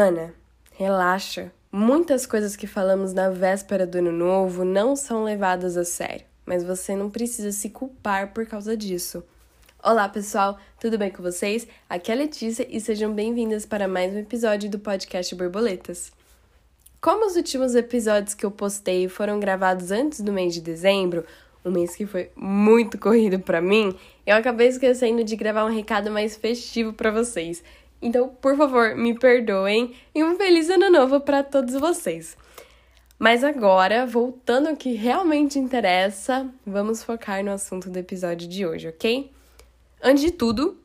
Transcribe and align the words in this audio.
Ana, 0.00 0.32
relaxa. 0.74 1.50
Muitas 1.72 2.24
coisas 2.24 2.54
que 2.54 2.68
falamos 2.68 3.12
na 3.12 3.30
véspera 3.30 3.84
do 3.84 3.98
ano 3.98 4.12
novo 4.12 4.64
não 4.64 4.94
são 4.94 5.24
levadas 5.24 5.76
a 5.76 5.84
sério, 5.84 6.24
mas 6.46 6.62
você 6.62 6.94
não 6.94 7.10
precisa 7.10 7.50
se 7.50 7.68
culpar 7.68 8.32
por 8.32 8.46
causa 8.46 8.76
disso. 8.76 9.24
Olá, 9.82 10.08
pessoal, 10.08 10.56
tudo 10.78 10.96
bem 10.96 11.10
com 11.10 11.20
vocês? 11.20 11.66
Aqui 11.90 12.12
é 12.12 12.14
a 12.14 12.16
Letícia 12.16 12.64
e 12.70 12.80
sejam 12.80 13.12
bem-vindas 13.12 13.66
para 13.66 13.88
mais 13.88 14.14
um 14.14 14.18
episódio 14.18 14.70
do 14.70 14.78
podcast 14.78 15.34
Borboletas. 15.34 16.12
Como 17.00 17.26
os 17.26 17.34
últimos 17.34 17.74
episódios 17.74 18.34
que 18.34 18.46
eu 18.46 18.52
postei 18.52 19.08
foram 19.08 19.40
gravados 19.40 19.90
antes 19.90 20.20
do 20.20 20.32
mês 20.32 20.54
de 20.54 20.60
dezembro, 20.60 21.24
um 21.64 21.72
mês 21.72 21.96
que 21.96 22.06
foi 22.06 22.30
muito 22.36 22.98
corrido 22.98 23.40
para 23.40 23.60
mim, 23.60 23.92
eu 24.24 24.36
acabei 24.36 24.68
esquecendo 24.68 25.24
de 25.24 25.34
gravar 25.34 25.64
um 25.64 25.74
recado 25.74 26.08
mais 26.08 26.36
festivo 26.36 26.92
para 26.92 27.10
vocês. 27.10 27.64
Então, 28.00 28.28
por 28.28 28.56
favor, 28.56 28.94
me 28.94 29.18
perdoem 29.18 29.94
e 30.14 30.22
um 30.22 30.36
feliz 30.36 30.70
ano 30.70 30.90
novo 30.90 31.20
para 31.20 31.42
todos 31.42 31.74
vocês. 31.74 32.36
Mas 33.18 33.42
agora, 33.42 34.06
voltando 34.06 34.68
ao 34.68 34.76
que 34.76 34.92
realmente 34.92 35.58
interessa, 35.58 36.48
vamos 36.64 37.02
focar 37.02 37.44
no 37.44 37.50
assunto 37.50 37.90
do 37.90 37.98
episódio 37.98 38.46
de 38.46 38.64
hoje, 38.64 38.88
ok? 38.88 39.32
Antes 40.00 40.22
de 40.22 40.30
tudo, 40.30 40.78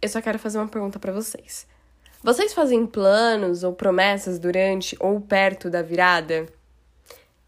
eu 0.00 0.08
só 0.08 0.20
quero 0.20 0.40
fazer 0.40 0.58
uma 0.58 0.66
pergunta 0.66 0.98
para 0.98 1.12
vocês. 1.12 1.64
Vocês 2.20 2.52
fazem 2.52 2.84
planos 2.86 3.62
ou 3.62 3.72
promessas 3.72 4.40
durante 4.40 4.96
ou 4.98 5.20
perto 5.20 5.70
da 5.70 5.82
virada? 5.82 6.48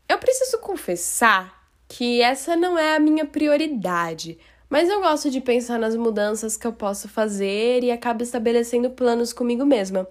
Eu 0.09 0.19
preciso 0.19 0.59
confessar 0.59 1.69
que 1.88 2.23
essa 2.23 2.57
não 2.57 2.79
é 2.79 2.95
a 2.95 3.01
minha 3.01 3.24
prioridade, 3.24 4.38
mas 4.74 4.88
eu 4.88 5.01
gosto 5.01 5.30
de 5.30 5.41
pensar 5.41 5.78
nas 5.78 5.95
mudanças 5.95 6.56
que 6.56 6.66
eu 6.66 6.73
posso 6.73 7.09
fazer 7.09 7.84
e 7.84 7.92
acabo 7.92 8.24
estabelecendo 8.24 8.91
planos 8.91 9.32
comigo 9.32 9.65
mesma. 9.65 10.05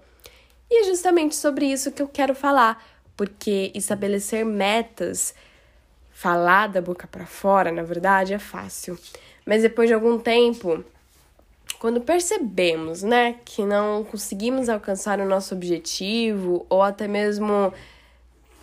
E 0.70 0.80
é 0.80 0.84
justamente 0.84 1.36
sobre 1.36 1.66
isso 1.66 1.92
que 1.92 2.00
eu 2.00 2.08
quero 2.08 2.34
falar, 2.34 2.82
porque 3.14 3.70
estabelecer 3.74 4.42
metas, 4.42 5.34
falar 6.10 6.68
da 6.68 6.80
boca 6.80 7.06
para 7.06 7.26
fora, 7.26 7.70
na 7.70 7.82
verdade, 7.82 8.32
é 8.32 8.38
fácil. 8.38 8.98
Mas 9.44 9.60
depois 9.60 9.86
de 9.86 9.92
algum 9.92 10.18
tempo, 10.18 10.82
quando 11.78 12.00
percebemos, 12.00 13.02
né, 13.02 13.36
que 13.44 13.66
não 13.66 14.02
conseguimos 14.02 14.70
alcançar 14.70 15.20
o 15.20 15.28
nosso 15.28 15.54
objetivo 15.54 16.64
ou 16.70 16.80
até 16.80 17.06
mesmo 17.06 17.70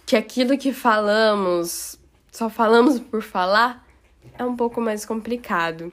que 0.08 0.16
aquilo 0.16 0.58
que 0.58 0.74
falamos 0.74 1.96
só 2.32 2.50
falamos 2.50 3.00
por 3.00 3.22
falar, 3.22 3.86
é 4.38 4.44
um 4.44 4.56
pouco 4.56 4.82
mais 4.82 5.06
complicado. 5.06 5.92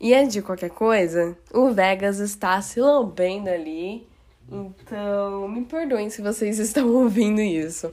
E 0.00 0.14
antes 0.14 0.34
de 0.34 0.42
qualquer 0.42 0.70
coisa, 0.70 1.36
o 1.52 1.70
Vegas 1.70 2.18
está 2.18 2.60
se 2.62 2.80
lambendo 2.80 3.50
ali. 3.50 4.06
Então, 4.50 5.48
me 5.48 5.64
perdoem 5.64 6.08
se 6.08 6.22
vocês 6.22 6.58
estão 6.60 6.88
ouvindo 6.94 7.40
isso. 7.40 7.92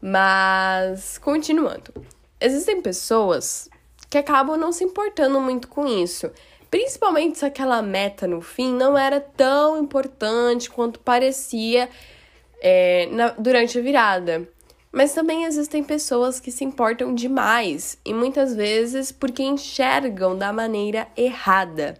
Mas, 0.00 1.18
continuando. 1.18 1.92
Existem 2.40 2.80
pessoas 2.80 3.68
que 4.08 4.18
acabam 4.18 4.56
não 4.56 4.70
se 4.70 4.84
importando 4.84 5.40
muito 5.40 5.66
com 5.66 5.86
isso. 5.86 6.30
Principalmente 6.70 7.38
se 7.38 7.44
aquela 7.44 7.80
meta 7.82 8.26
no 8.26 8.40
fim 8.40 8.72
não 8.72 8.98
era 8.98 9.20
tão 9.20 9.78
importante 9.78 10.70
quanto 10.70 11.00
parecia 11.00 11.88
é, 12.60 13.06
na, 13.10 13.28
durante 13.30 13.78
a 13.78 13.82
virada. 13.82 14.48
Mas 14.94 15.12
também 15.12 15.42
existem 15.42 15.82
pessoas 15.82 16.38
que 16.38 16.52
se 16.52 16.64
importam 16.64 17.12
demais 17.12 17.98
e 18.04 18.14
muitas 18.14 18.54
vezes 18.54 19.10
porque 19.10 19.42
enxergam 19.42 20.38
da 20.38 20.52
maneira 20.52 21.08
errada. 21.16 21.96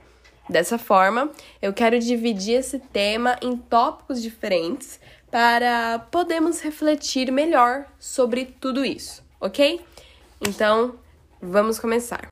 Dessa 0.48 0.78
forma, 0.78 1.28
eu 1.60 1.72
quero 1.72 1.98
dividir 1.98 2.60
esse 2.60 2.78
tema 2.78 3.36
em 3.42 3.56
tópicos 3.56 4.22
diferentes 4.22 5.00
para 5.28 6.06
podermos 6.12 6.60
refletir 6.60 7.32
melhor 7.32 7.84
sobre 7.98 8.44
tudo 8.60 8.84
isso, 8.84 9.24
ok? 9.40 9.80
Então, 10.46 10.94
vamos 11.42 11.80
começar. 11.80 12.28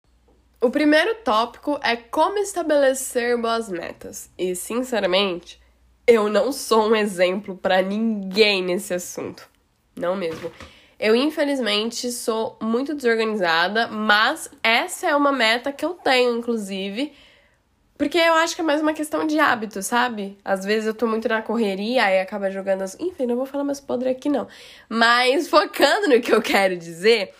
O 0.60 0.70
primeiro 0.70 1.16
tópico 1.24 1.80
é 1.82 1.96
como 1.96 2.38
estabelecer 2.38 3.36
boas 3.36 3.68
metas. 3.68 4.30
E, 4.38 4.54
sinceramente, 4.54 5.60
eu 6.06 6.28
não 6.28 6.52
sou 6.52 6.88
um 6.90 6.94
exemplo 6.94 7.56
para 7.56 7.82
ninguém 7.82 8.62
nesse 8.62 8.94
assunto. 8.94 9.50
Não 9.96 10.16
mesmo. 10.16 10.50
Eu, 10.98 11.16
infelizmente, 11.16 12.12
sou 12.12 12.56
muito 12.62 12.94
desorganizada, 12.94 13.88
mas 13.88 14.48
essa 14.62 15.08
é 15.08 15.16
uma 15.16 15.32
meta 15.32 15.72
que 15.72 15.84
eu 15.84 15.94
tenho, 15.94 16.38
inclusive, 16.38 17.12
porque 17.98 18.18
eu 18.18 18.34
acho 18.34 18.54
que 18.54 18.60
é 18.60 18.64
mais 18.64 18.80
uma 18.80 18.92
questão 18.92 19.26
de 19.26 19.38
hábito, 19.38 19.82
sabe? 19.82 20.36
Às 20.44 20.64
vezes 20.64 20.86
eu 20.86 20.94
tô 20.94 21.06
muito 21.06 21.28
na 21.28 21.42
correria 21.42 22.10
e 22.10 22.20
acaba 22.20 22.50
jogando 22.50 22.82
as. 22.82 22.98
Enfim, 22.98 23.26
não 23.26 23.36
vou 23.36 23.46
falar 23.46 23.64
mais 23.64 23.80
podre 23.80 24.08
aqui, 24.08 24.28
não. 24.28 24.48
Mas 24.88 25.48
focando 25.48 26.08
no 26.08 26.20
que 26.20 26.32
eu 26.32 26.42
quero 26.42 26.76
dizer, 26.76 27.34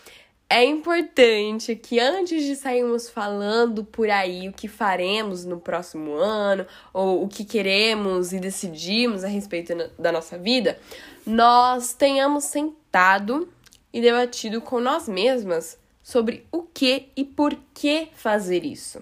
é 0.53 0.63
importante 0.63 1.75
que 1.75 1.99
antes 1.99 2.43
de 2.43 2.55
sairmos 2.55 3.09
falando 3.09 3.83
por 3.83 4.07
aí 4.07 4.47
o 4.47 4.53
que 4.53 4.67
faremos 4.67 5.43
no 5.43 5.59
próximo 5.59 6.13
ano, 6.13 6.67
ou 6.93 7.23
o 7.23 7.27
que 7.27 7.43
queremos 7.43 8.31
e 8.31 8.39
decidimos 8.39 9.23
a 9.23 9.27
respeito 9.27 9.73
da 9.97 10.11
nossa 10.11 10.37
vida, 10.37 10.77
nós 11.25 11.95
tenhamos 11.95 12.43
sentado 12.43 13.51
e 13.91 13.99
debatido 13.99 14.61
com 14.61 14.79
nós 14.79 15.09
mesmas 15.09 15.75
sobre 16.03 16.45
o 16.51 16.61
que 16.61 17.09
e 17.15 17.25
por 17.25 17.57
que 17.73 18.09
fazer 18.13 18.63
isso. 18.63 19.01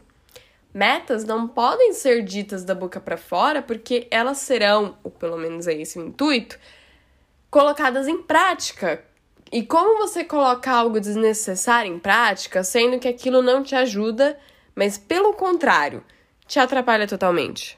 Metas 0.74 1.26
não 1.26 1.50
podem 1.50 1.92
ser 1.92 2.24
ditas 2.24 2.64
da 2.64 2.74
boca 2.74 3.02
para 3.02 3.18
fora 3.18 3.62
porque 3.62 4.08
elas 4.10 4.38
serão, 4.38 4.98
ou 5.04 5.12
pelo 5.12 5.38
menos 5.38 5.68
é 5.68 5.74
esse 5.74 6.00
o 6.00 6.08
intuito, 6.08 6.58
colocadas 7.50 8.08
em 8.08 8.24
prática. 8.24 9.04
E 9.52 9.64
como 9.64 9.98
você 9.98 10.24
coloca 10.24 10.72
algo 10.72 11.00
desnecessário 11.00 11.94
em 11.94 12.00
prática, 12.00 12.64
sendo 12.64 13.00
que 13.00 13.08
aquilo 13.08 13.42
não 13.42 13.62
te 13.62 13.76
ajuda, 13.76 14.40
mas 14.74 14.98
pelo 14.98 15.34
contrário, 15.34 16.04
te 16.48 16.58
atrapalha 16.58 17.06
totalmente? 17.06 17.78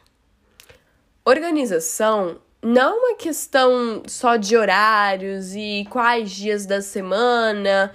Organização 1.25 2.39
não 2.61 2.81
é 2.81 2.93
uma 2.93 3.15
questão 3.15 4.03
só 4.07 4.35
de 4.35 4.55
horários 4.55 5.55
e 5.55 5.87
quais 5.89 6.31
dias 6.31 6.65
da 6.65 6.81
semana 6.81 7.93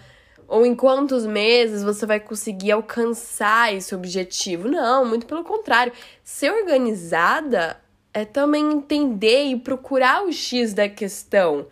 ou 0.48 0.66
em 0.66 0.74
quantos 0.74 1.24
meses 1.24 1.84
você 1.84 2.04
vai 2.04 2.18
conseguir 2.18 2.72
alcançar 2.72 3.72
esse 3.72 3.94
objetivo. 3.94 4.66
Não, 4.66 5.04
muito 5.04 5.26
pelo 5.26 5.44
contrário. 5.44 5.92
Ser 6.24 6.50
organizada 6.50 7.80
é 8.12 8.24
também 8.24 8.72
entender 8.72 9.44
e 9.44 9.56
procurar 9.56 10.24
o 10.24 10.32
X 10.32 10.74
da 10.74 10.88
questão, 10.88 11.66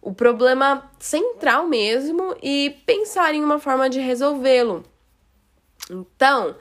o 0.00 0.12
problema 0.12 0.90
central 0.98 1.66
mesmo 1.66 2.36
e 2.42 2.76
pensar 2.86 3.34
em 3.34 3.42
uma 3.42 3.58
forma 3.58 3.90
de 3.90 4.00
resolvê-lo. 4.00 4.84
Então, 5.90 6.56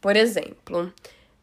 por 0.00 0.16
exemplo, 0.16 0.92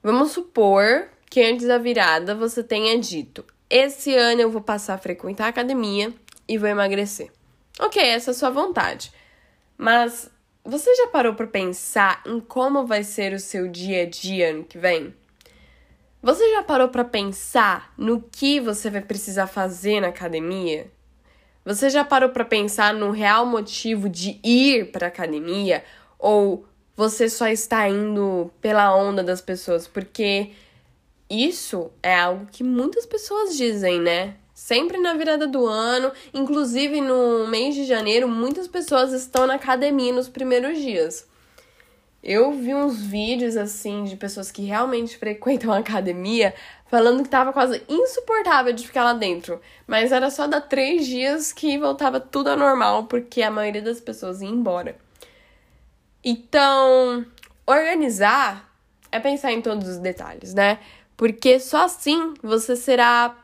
vamos 0.01 0.31
supor 0.31 1.09
que 1.29 1.43
antes 1.43 1.67
da 1.67 1.77
virada 1.77 2.35
você 2.35 2.63
tenha 2.63 2.97
dito: 2.99 3.45
esse 3.69 4.15
ano 4.15 4.41
eu 4.41 4.51
vou 4.51 4.61
passar 4.61 4.95
a 4.95 4.99
frequentar 4.99 5.45
a 5.45 5.49
academia 5.49 6.13
e 6.47 6.57
vou 6.57 6.69
emagrecer. 6.69 7.31
Ok, 7.79 8.01
essa 8.01 8.29
é 8.29 8.33
a 8.33 8.35
sua 8.35 8.49
vontade. 8.51 9.11
Mas 9.77 10.29
você 10.63 10.93
já 10.95 11.07
parou 11.07 11.33
para 11.33 11.47
pensar 11.47 12.21
em 12.25 12.39
como 12.39 12.85
vai 12.85 13.03
ser 13.03 13.33
o 13.33 13.39
seu 13.39 13.67
dia 13.67 14.03
a 14.03 14.05
dia 14.05 14.51
ano 14.51 14.63
que 14.63 14.77
vem? 14.77 15.13
Você 16.21 16.49
já 16.53 16.63
parou 16.63 16.87
para 16.87 17.03
pensar 17.03 17.93
no 17.97 18.21
que 18.21 18.61
você 18.61 18.89
vai 18.89 19.01
precisar 19.01 19.47
fazer 19.47 19.99
na 19.99 20.07
academia? 20.07 20.89
Você 21.65 21.89
já 21.89 22.03
parou 22.03 22.29
para 22.29 22.43
pensar 22.43 22.93
no 22.93 23.11
real 23.11 23.45
motivo 23.45 24.09
de 24.09 24.39
ir 24.43 24.91
para 24.91 25.07
academia 25.07 25.83
ou 26.19 26.65
você 26.95 27.29
só 27.29 27.47
está 27.47 27.87
indo 27.87 28.51
pela 28.61 28.95
onda 28.95 29.23
das 29.23 29.41
pessoas 29.41 29.87
porque 29.87 30.51
isso 31.29 31.89
é 32.03 32.19
algo 32.19 32.47
que 32.51 32.63
muitas 32.63 33.05
pessoas 33.05 33.55
dizem, 33.55 33.99
né? 33.99 34.35
Sempre 34.53 34.99
na 34.99 35.13
virada 35.13 35.47
do 35.47 35.65
ano, 35.65 36.11
inclusive 36.33 37.01
no 37.01 37.47
mês 37.47 37.73
de 37.73 37.85
janeiro, 37.85 38.27
muitas 38.27 38.67
pessoas 38.67 39.11
estão 39.11 39.47
na 39.47 39.55
academia 39.55 40.13
nos 40.13 40.29
primeiros 40.29 40.77
dias. 40.77 41.27
Eu 42.23 42.53
vi 42.53 42.73
uns 42.73 43.01
vídeos 43.01 43.57
assim 43.57 44.03
de 44.03 44.15
pessoas 44.15 44.51
que 44.51 44.63
realmente 44.63 45.17
frequentam 45.19 45.73
a 45.73 45.79
academia 45.79 46.53
falando 46.93 47.23
que 47.23 47.29
tava 47.29 47.51
quase 47.51 47.81
insuportável 47.89 48.71
de 48.71 48.85
ficar 48.85 49.03
lá 49.03 49.13
dentro. 49.13 49.59
Mas 49.87 50.11
era 50.11 50.29
só 50.29 50.45
dar 50.45 50.61
três 50.61 51.07
dias 51.07 51.51
que 51.51 51.75
voltava 51.75 52.19
tudo 52.19 52.51
ao 52.51 52.55
normal, 52.55 53.05
porque 53.05 53.41
a 53.41 53.49
maioria 53.49 53.81
das 53.81 53.99
pessoas 53.99 54.43
ia 54.43 54.47
embora. 54.47 54.95
Então, 56.23 57.25
organizar 57.65 58.71
é 59.11 59.19
pensar 59.19 59.51
em 59.51 59.61
todos 59.61 59.87
os 59.87 59.97
detalhes, 59.97 60.53
né? 60.53 60.77
porque 61.17 61.59
só 61.59 61.85
assim 61.85 62.35
você 62.43 62.75
será 62.75 63.35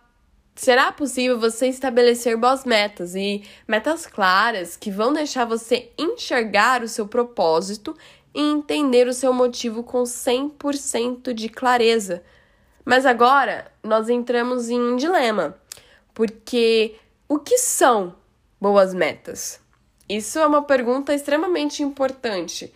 será 0.53 0.91
possível 0.91 1.39
você 1.39 1.69
estabelecer 1.69 2.37
boas 2.37 2.65
metas 2.65 3.15
e 3.15 3.41
metas 3.67 4.05
claras 4.05 4.77
que 4.77 4.91
vão 4.91 5.11
deixar 5.11 5.45
você 5.45 5.89
enxergar 5.97 6.83
o 6.83 6.87
seu 6.87 7.07
propósito 7.07 7.97
e 8.31 8.41
entender 8.41 9.07
o 9.07 9.13
seu 9.13 9.33
motivo 9.33 9.81
com 9.81 10.03
100% 10.03 11.33
de 11.33 11.49
clareza. 11.49 12.21
Mas 12.85 13.05
agora 13.05 13.71
nós 13.83 14.09
entramos 14.09 14.69
em 14.69 14.79
um 14.79 14.95
dilema, 14.95 15.55
Porque 16.13 16.95
o 17.27 17.39
que 17.39 17.57
são 17.57 18.15
boas 18.59 18.93
metas? 18.93 19.61
Isso 20.07 20.39
é 20.39 20.47
uma 20.47 20.63
pergunta 20.63 21.13
extremamente 21.13 21.83
importante. 21.83 22.73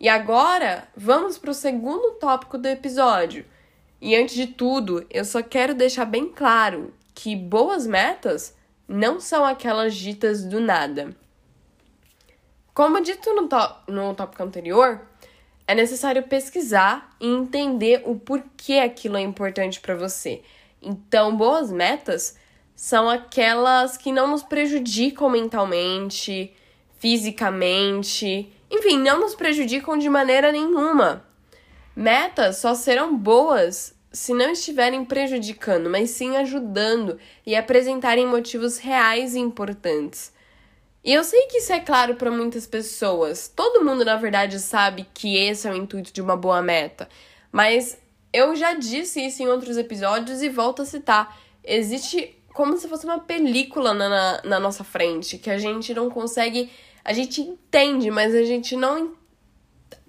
E 0.00 0.08
agora, 0.08 0.88
vamos 0.96 1.38
para 1.38 1.50
o 1.50 1.54
segundo 1.54 2.12
tópico 2.12 2.58
do 2.58 2.66
episódio. 2.66 3.44
E 4.00 4.16
antes 4.16 4.34
de 4.34 4.48
tudo, 4.48 5.06
eu 5.08 5.24
só 5.24 5.42
quero 5.42 5.74
deixar 5.74 6.06
bem 6.06 6.28
claro 6.28 6.92
que 7.14 7.36
boas 7.36 7.86
metas 7.86 8.56
não 8.88 9.20
são 9.20 9.44
aquelas 9.44 9.94
ditas 9.94 10.44
do 10.44 10.60
nada. 10.60 11.14
Como 12.74 13.00
dito 13.00 13.32
no, 13.34 13.48
no 13.86 14.14
tópico 14.14 14.42
anterior, 14.42 15.00
é 15.72 15.74
necessário 15.74 16.22
pesquisar 16.24 17.16
e 17.18 17.26
entender 17.26 18.02
o 18.04 18.14
porquê 18.14 18.74
aquilo 18.74 19.16
é 19.16 19.22
importante 19.22 19.80
para 19.80 19.96
você. 19.96 20.42
Então, 20.82 21.34
boas 21.34 21.72
metas 21.72 22.36
são 22.76 23.08
aquelas 23.08 23.96
que 23.96 24.12
não 24.12 24.26
nos 24.26 24.42
prejudicam 24.42 25.30
mentalmente, 25.30 26.54
fisicamente, 26.98 28.52
enfim, 28.70 28.98
não 28.98 29.20
nos 29.20 29.34
prejudicam 29.34 29.96
de 29.96 30.10
maneira 30.10 30.52
nenhuma. 30.52 31.24
Metas 31.96 32.58
só 32.58 32.74
serão 32.74 33.16
boas 33.16 33.94
se 34.12 34.34
não 34.34 34.50
estiverem 34.50 35.04
prejudicando, 35.06 35.88
mas 35.88 36.10
sim 36.10 36.36
ajudando 36.36 37.18
e 37.46 37.56
apresentarem 37.56 38.26
motivos 38.26 38.76
reais 38.76 39.34
e 39.34 39.38
importantes. 39.38 40.32
E 41.04 41.12
eu 41.12 41.24
sei 41.24 41.46
que 41.46 41.58
isso 41.58 41.72
é 41.72 41.80
claro 41.80 42.14
para 42.14 42.30
muitas 42.30 42.66
pessoas. 42.66 43.48
Todo 43.48 43.84
mundo, 43.84 44.04
na 44.04 44.16
verdade, 44.16 44.60
sabe 44.60 45.06
que 45.12 45.36
esse 45.36 45.66
é 45.66 45.72
o 45.72 45.76
intuito 45.76 46.12
de 46.12 46.22
uma 46.22 46.36
boa 46.36 46.62
meta. 46.62 47.08
Mas 47.50 47.98
eu 48.32 48.54
já 48.54 48.74
disse 48.74 49.20
isso 49.20 49.42
em 49.42 49.48
outros 49.48 49.76
episódios 49.76 50.42
e 50.42 50.48
volto 50.48 50.82
a 50.82 50.84
citar. 50.84 51.36
Existe 51.64 52.36
como 52.54 52.76
se 52.76 52.86
fosse 52.88 53.04
uma 53.04 53.18
película 53.18 53.92
na, 53.92 54.08
na, 54.08 54.42
na 54.44 54.60
nossa 54.60 54.84
frente, 54.84 55.38
que 55.38 55.50
a 55.50 55.58
gente 55.58 55.92
não 55.92 56.08
consegue. 56.08 56.70
A 57.04 57.12
gente 57.12 57.40
entende, 57.40 58.10
mas 58.10 58.32
a 58.34 58.44
gente 58.44 58.76
não 58.76 59.14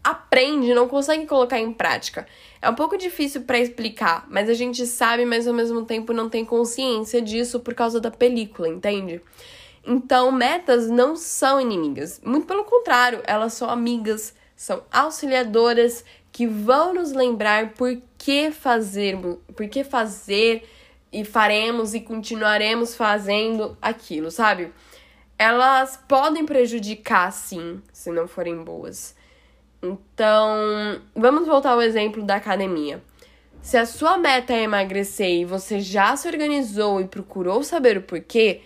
aprende, 0.04 0.74
não 0.74 0.88
consegue 0.88 1.26
colocar 1.26 1.60
em 1.60 1.74
prática. 1.74 2.28
É 2.62 2.70
um 2.70 2.76
pouco 2.76 2.98
difícil 2.98 3.42
para 3.42 3.58
explicar, 3.58 4.28
mas 4.30 4.50
a 4.50 4.54
gente 4.54 4.86
sabe, 4.86 5.26
mas 5.26 5.48
ao 5.48 5.54
mesmo 5.54 5.86
tempo 5.86 6.14
não 6.14 6.30
tem 6.30 6.46
consciência 6.46 7.22
disso 7.22 7.60
por 7.62 7.74
causa 7.74 8.00
da 8.00 8.12
película, 8.12 8.68
entende? 8.68 9.22
Então, 9.86 10.32
metas 10.32 10.90
não 10.90 11.16
são 11.16 11.60
inimigas. 11.60 12.22
Muito 12.24 12.48
pelo 12.48 12.64
contrário, 12.64 13.22
elas 13.26 13.54
são 13.54 13.70
amigas, 13.70 14.34
são 14.56 14.84
auxiliadoras 14.92 16.06
que 16.32 16.48
vão 16.48 16.94
nos 16.94 17.12
lembrar 17.12 17.74
por 17.74 17.96
que 18.18 18.50
fazer, 18.50 19.18
por 19.56 19.68
que 19.68 19.84
fazer 19.84 20.68
e 21.12 21.24
faremos 21.24 21.94
e 21.94 22.00
continuaremos 22.00 22.96
fazendo 22.96 23.78
aquilo, 23.82 24.32
sabe? 24.32 24.74
Elas 25.38 25.98
podem 26.08 26.46
prejudicar 26.46 27.32
sim, 27.32 27.82
se 27.92 28.10
não 28.10 28.28
forem 28.28 28.64
boas. 28.64 29.16
Então, 29.82 31.02
vamos 31.14 31.46
voltar 31.46 31.72
ao 31.72 31.82
exemplo 31.82 32.24
da 32.24 32.36
academia. 32.36 33.04
Se 33.62 33.78
a 33.78 33.86
sua 33.86 34.18
meta 34.18 34.54
é 34.54 34.64
emagrecer 34.64 35.42
e 35.42 35.46
você 35.46 35.80
já 35.80 36.16
se 36.16 36.28
organizou 36.28 37.00
e 37.00 37.08
procurou 37.08 37.64
saber 37.64 37.98
o 37.98 38.02
porquê, 38.02 38.62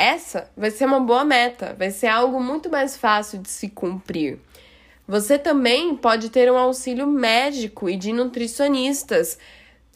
essa 0.00 0.50
vai 0.56 0.70
ser 0.70 0.86
uma 0.86 1.00
boa 1.00 1.24
meta, 1.24 1.74
vai 1.78 1.90
ser 1.90 2.06
algo 2.06 2.42
muito 2.42 2.70
mais 2.70 2.96
fácil 2.96 3.38
de 3.40 3.50
se 3.50 3.68
cumprir. 3.68 4.38
Você 5.06 5.38
também 5.38 5.94
pode 5.96 6.30
ter 6.30 6.50
um 6.50 6.56
auxílio 6.56 7.06
médico 7.06 7.88
e 7.88 7.96
de 7.96 8.12
nutricionistas, 8.12 9.38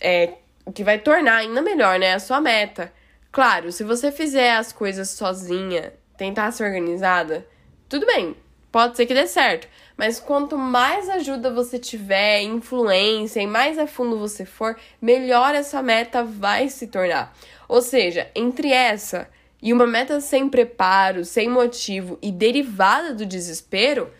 é, 0.01 0.35
o 0.67 0.73
que 0.73 0.85
vai 0.85 0.99
tornar 0.99 1.37
ainda 1.37 1.63
melhor 1.63 1.99
né, 1.99 2.15
a 2.15 2.19
sua 2.19 2.41
meta. 2.41 2.93
Claro, 3.33 3.73
se 3.73 3.83
você 3.83 4.13
fizer 4.13 4.57
as 4.57 4.73
coisas 4.73 5.11
sozinha, 5.11 5.95
tentar 6.17 6.51
ser 6.53 6.65
organizada, 6.65 7.47
tudo 7.89 8.05
bem, 8.07 8.37
pode 8.71 8.97
ser 8.97 9.07
que 9.07 9.15
dê 9.15 9.27
certo. 9.27 9.69
Mas 9.97 10.19
quanto 10.19 10.59
mais 10.59 11.09
ajuda 11.09 11.53
você 11.53 11.79
tiver, 11.79 12.43
influência 12.43 13.41
e 13.41 13.47
mais 13.47 13.79
a 13.79 13.87
fundo 13.87 14.19
você 14.19 14.45
for, 14.45 14.77
melhor 15.01 15.55
essa 15.55 15.81
meta 15.81 16.25
vai 16.25 16.69
se 16.69 16.89
tornar. 16.89 17.33
Ou 17.69 17.81
seja, 17.81 18.29
entre 18.35 18.73
essa 18.73 19.29
e 19.65 19.73
uma 19.73 19.87
meta 19.87 20.21
sem 20.21 20.47
preparo, 20.47 21.25
sem 21.25 21.49
motivo 21.49 22.19
e 22.21 22.31
derivada 22.31 23.15
do 23.15 23.25
desespero, 23.25 24.11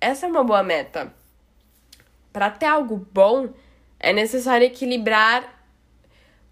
essa 0.00 0.26
é 0.26 0.28
uma 0.28 0.42
boa 0.42 0.64
meta. 0.64 1.14
Para 2.32 2.50
ter 2.50 2.66
algo 2.66 3.06
bom, 3.12 3.50
é 4.00 4.12
necessário 4.12 4.66
equilibrar 4.66 5.64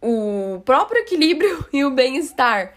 o 0.01 0.63
próprio 0.65 1.01
equilíbrio 1.01 1.67
e 1.75 1.85
o 1.85 1.91
bem-estar. 1.91 2.75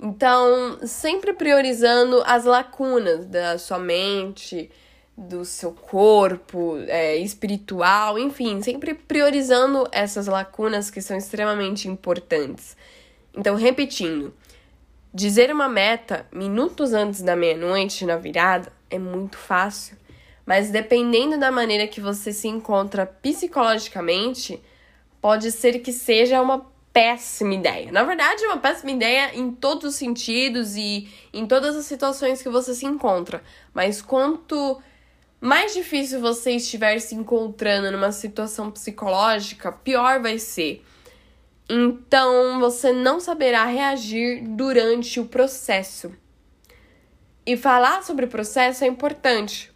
Então, 0.00 0.80
sempre 0.84 1.32
priorizando 1.32 2.20
as 2.26 2.44
lacunas 2.44 3.24
da 3.26 3.56
sua 3.56 3.78
mente, 3.78 4.68
do 5.16 5.44
seu 5.44 5.70
corpo, 5.70 6.76
é, 6.88 7.16
espiritual, 7.18 8.18
enfim, 8.18 8.60
sempre 8.62 8.94
priorizando 8.94 9.86
essas 9.92 10.26
lacunas 10.26 10.90
que 10.90 11.00
são 11.00 11.16
extremamente 11.16 11.86
importantes. 11.86 12.76
Então, 13.32 13.54
repetindo, 13.54 14.34
Dizer 15.16 15.52
uma 15.52 15.68
meta 15.68 16.26
minutos 16.32 16.92
antes 16.92 17.22
da 17.22 17.36
meia-noite 17.36 18.04
na 18.04 18.16
virada 18.16 18.72
é 18.90 18.98
muito 18.98 19.38
fácil, 19.38 19.96
mas 20.44 20.70
dependendo 20.72 21.38
da 21.38 21.52
maneira 21.52 21.86
que 21.86 22.00
você 22.00 22.32
se 22.32 22.48
encontra 22.48 23.06
psicologicamente, 23.06 24.60
pode 25.20 25.52
ser 25.52 25.78
que 25.78 25.92
seja 25.92 26.42
uma 26.42 26.66
péssima 26.92 27.54
ideia. 27.54 27.92
Na 27.92 28.02
verdade, 28.02 28.42
é 28.42 28.48
uma 28.48 28.58
péssima 28.58 28.90
ideia 28.90 29.30
em 29.36 29.52
todos 29.52 29.84
os 29.84 29.94
sentidos 29.94 30.74
e 30.74 31.08
em 31.32 31.46
todas 31.46 31.76
as 31.76 31.86
situações 31.86 32.42
que 32.42 32.48
você 32.48 32.74
se 32.74 32.84
encontra. 32.84 33.40
Mas 33.72 34.02
quanto 34.02 34.82
mais 35.40 35.72
difícil 35.74 36.20
você 36.20 36.56
estiver 36.56 36.98
se 36.98 37.14
encontrando 37.14 37.88
numa 37.92 38.10
situação 38.10 38.68
psicológica, 38.68 39.70
pior 39.70 40.20
vai 40.20 40.40
ser. 40.40 40.84
Então 41.68 42.60
você 42.60 42.92
não 42.92 43.20
saberá 43.20 43.64
reagir 43.64 44.42
durante 44.42 45.18
o 45.18 45.26
processo. 45.26 46.12
E 47.46 47.56
falar 47.56 48.02
sobre 48.02 48.26
o 48.26 48.28
processo 48.28 48.84
é 48.84 48.86
importante. 48.86 49.72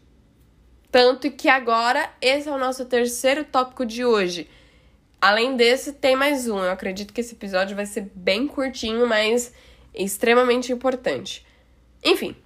Tanto 0.90 1.30
que 1.30 1.48
agora 1.48 2.10
esse 2.20 2.48
é 2.48 2.52
o 2.52 2.58
nosso 2.58 2.84
terceiro 2.84 3.44
tópico 3.44 3.84
de 3.84 4.04
hoje. 4.04 4.48
Além 5.20 5.56
desse, 5.56 5.92
tem 5.92 6.16
mais 6.16 6.48
um. 6.48 6.58
Eu 6.58 6.70
acredito 6.70 7.12
que 7.12 7.20
esse 7.20 7.34
episódio 7.34 7.76
vai 7.76 7.86
ser 7.86 8.10
bem 8.14 8.46
curtinho, 8.46 9.06
mas 9.06 9.52
extremamente 9.94 10.72
importante. 10.72 11.44
Enfim, 12.04 12.36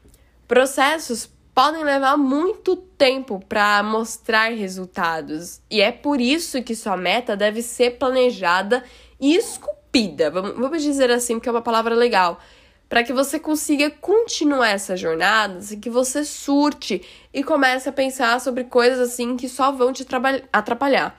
processos 0.49 1.29
podem 1.55 1.85
levar 1.85 2.17
muito 2.17 2.77
tempo 2.77 3.45
para 3.47 3.83
mostrar 3.83 4.53
resultados, 4.53 5.61
e 5.71 5.83
é 5.83 5.93
por 5.93 6.19
isso 6.21 6.63
que 6.63 6.75
sua 6.75 6.97
meta 6.97 7.37
deve 7.37 7.61
ser 7.61 7.99
planejada 7.99 8.83
esculpida, 9.23 10.31
vamos 10.31 10.83
dizer 10.83 11.11
assim, 11.11 11.35
porque 11.35 11.49
é 11.49 11.53
uma 11.53 11.63
palavra 11.63 11.95
legal, 11.95 12.41
para 12.89 13.03
que 13.03 13.13
você 13.13 13.39
consiga 13.39 13.91
continuar 13.91 14.71
essa 14.71 14.97
jornada, 14.97 15.59
assim, 15.59 15.81
que 15.81 15.89
você 15.89 16.25
surte 16.25 17.03
e 17.33 17.43
comece 17.43 17.89
a 17.89 17.93
pensar 17.93 18.41
sobre 18.41 18.65
coisas 18.65 18.99
assim 18.99 19.37
que 19.37 19.49
só 19.49 19.73
vão 19.73 19.93
te 19.93 20.05
atrapalhar. 20.53 21.19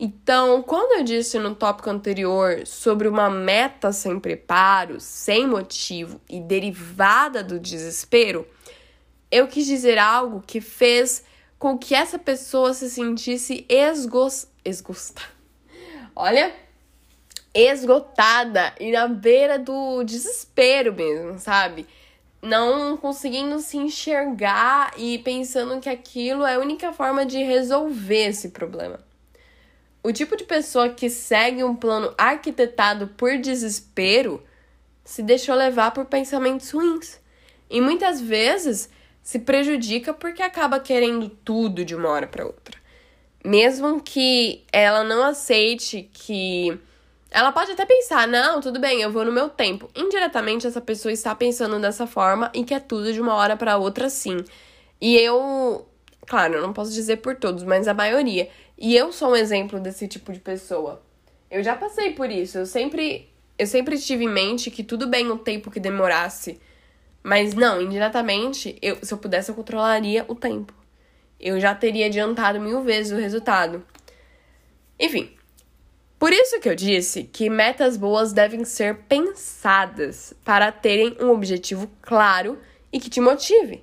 Então, 0.00 0.62
quando 0.62 0.98
eu 0.98 1.02
disse 1.02 1.40
no 1.40 1.56
tópico 1.56 1.90
anterior 1.90 2.64
sobre 2.64 3.08
uma 3.08 3.28
meta 3.28 3.90
sem 3.90 4.20
preparo, 4.20 5.00
sem 5.00 5.44
motivo 5.44 6.20
e 6.28 6.38
derivada 6.38 7.42
do 7.42 7.58
desespero, 7.58 8.46
eu 9.28 9.48
quis 9.48 9.66
dizer 9.66 9.98
algo 9.98 10.40
que 10.46 10.60
fez 10.60 11.24
com 11.58 11.76
que 11.76 11.96
essa 11.96 12.16
pessoa 12.16 12.72
se 12.72 12.88
sentisse 12.88 13.66
esgos... 13.68 14.46
esgosta. 14.64 15.22
Olha, 16.14 16.54
esgotada 17.58 18.74
e 18.78 18.92
na 18.92 19.08
beira 19.08 19.58
do 19.58 20.02
desespero 20.04 20.92
mesmo, 20.92 21.38
sabe? 21.38 21.86
Não 22.40 22.96
conseguindo 22.96 23.58
se 23.58 23.76
enxergar 23.76 24.92
e 24.96 25.18
pensando 25.18 25.80
que 25.80 25.88
aquilo 25.88 26.46
é 26.46 26.54
a 26.54 26.60
única 26.60 26.92
forma 26.92 27.26
de 27.26 27.42
resolver 27.42 28.28
esse 28.28 28.50
problema. 28.50 29.00
O 30.02 30.12
tipo 30.12 30.36
de 30.36 30.44
pessoa 30.44 30.90
que 30.90 31.10
segue 31.10 31.64
um 31.64 31.74
plano 31.74 32.14
arquitetado 32.16 33.08
por 33.08 33.36
desespero 33.38 34.42
se 35.04 35.22
deixou 35.22 35.54
levar 35.54 35.90
por 35.90 36.04
pensamentos 36.04 36.70
ruins. 36.70 37.20
E 37.68 37.80
muitas 37.80 38.20
vezes 38.20 38.88
se 39.22 39.38
prejudica 39.40 40.14
porque 40.14 40.42
acaba 40.42 40.78
querendo 40.78 41.28
tudo 41.28 41.84
de 41.84 41.94
uma 41.94 42.08
hora 42.08 42.26
para 42.26 42.46
outra. 42.46 42.78
Mesmo 43.44 44.00
que 44.00 44.64
ela 44.72 45.02
não 45.02 45.22
aceite 45.22 46.08
que 46.12 46.78
ela 47.30 47.52
pode 47.52 47.72
até 47.72 47.84
pensar, 47.84 48.26
não, 48.26 48.60
tudo 48.60 48.80
bem, 48.80 49.02
eu 49.02 49.10
vou 49.10 49.24
no 49.24 49.32
meu 49.32 49.48
tempo. 49.48 49.90
Indiretamente, 49.94 50.66
essa 50.66 50.80
pessoa 50.80 51.12
está 51.12 51.34
pensando 51.34 51.78
dessa 51.78 52.06
forma 52.06 52.50
e 52.54 52.64
quer 52.64 52.80
tudo 52.80 53.12
de 53.12 53.20
uma 53.20 53.34
hora 53.34 53.56
para 53.56 53.76
outra, 53.76 54.08
sim. 54.08 54.44
E 55.00 55.16
eu, 55.16 55.86
claro, 56.26 56.54
eu 56.54 56.62
não 56.62 56.72
posso 56.72 56.92
dizer 56.92 57.18
por 57.18 57.36
todos, 57.36 57.62
mas 57.64 57.86
a 57.86 57.94
maioria. 57.94 58.48
E 58.76 58.96
eu 58.96 59.12
sou 59.12 59.30
um 59.32 59.36
exemplo 59.36 59.78
desse 59.78 60.08
tipo 60.08 60.32
de 60.32 60.40
pessoa. 60.40 61.02
Eu 61.50 61.62
já 61.62 61.76
passei 61.76 62.12
por 62.12 62.30
isso. 62.30 62.58
Eu 62.58 62.66
sempre 62.66 63.28
eu 63.58 63.66
sempre 63.66 63.98
tive 63.98 64.24
em 64.24 64.28
mente 64.28 64.70
que 64.70 64.84
tudo 64.84 65.08
bem 65.08 65.28
o 65.30 65.36
tempo 65.36 65.70
que 65.70 65.80
demorasse, 65.80 66.60
mas 67.22 67.54
não, 67.54 67.82
indiretamente, 67.82 68.78
eu, 68.80 68.96
se 69.02 69.12
eu 69.12 69.18
pudesse, 69.18 69.50
eu 69.50 69.54
controlaria 69.54 70.24
o 70.28 70.34
tempo. 70.34 70.72
Eu 71.40 71.58
já 71.58 71.74
teria 71.74 72.06
adiantado 72.06 72.60
mil 72.60 72.82
vezes 72.82 73.12
o 73.12 73.20
resultado. 73.20 73.84
Enfim, 74.98 75.36
por 76.18 76.32
isso 76.32 76.60
que 76.60 76.68
eu 76.68 76.74
disse 76.74 77.24
que 77.24 77.48
metas 77.48 77.96
boas 77.96 78.32
devem 78.32 78.64
ser 78.64 78.96
pensadas 79.08 80.34
para 80.44 80.72
terem 80.72 81.16
um 81.20 81.30
objetivo 81.30 81.90
claro 82.02 82.58
e 82.92 82.98
que 82.98 83.10
te 83.10 83.20
motive. 83.20 83.82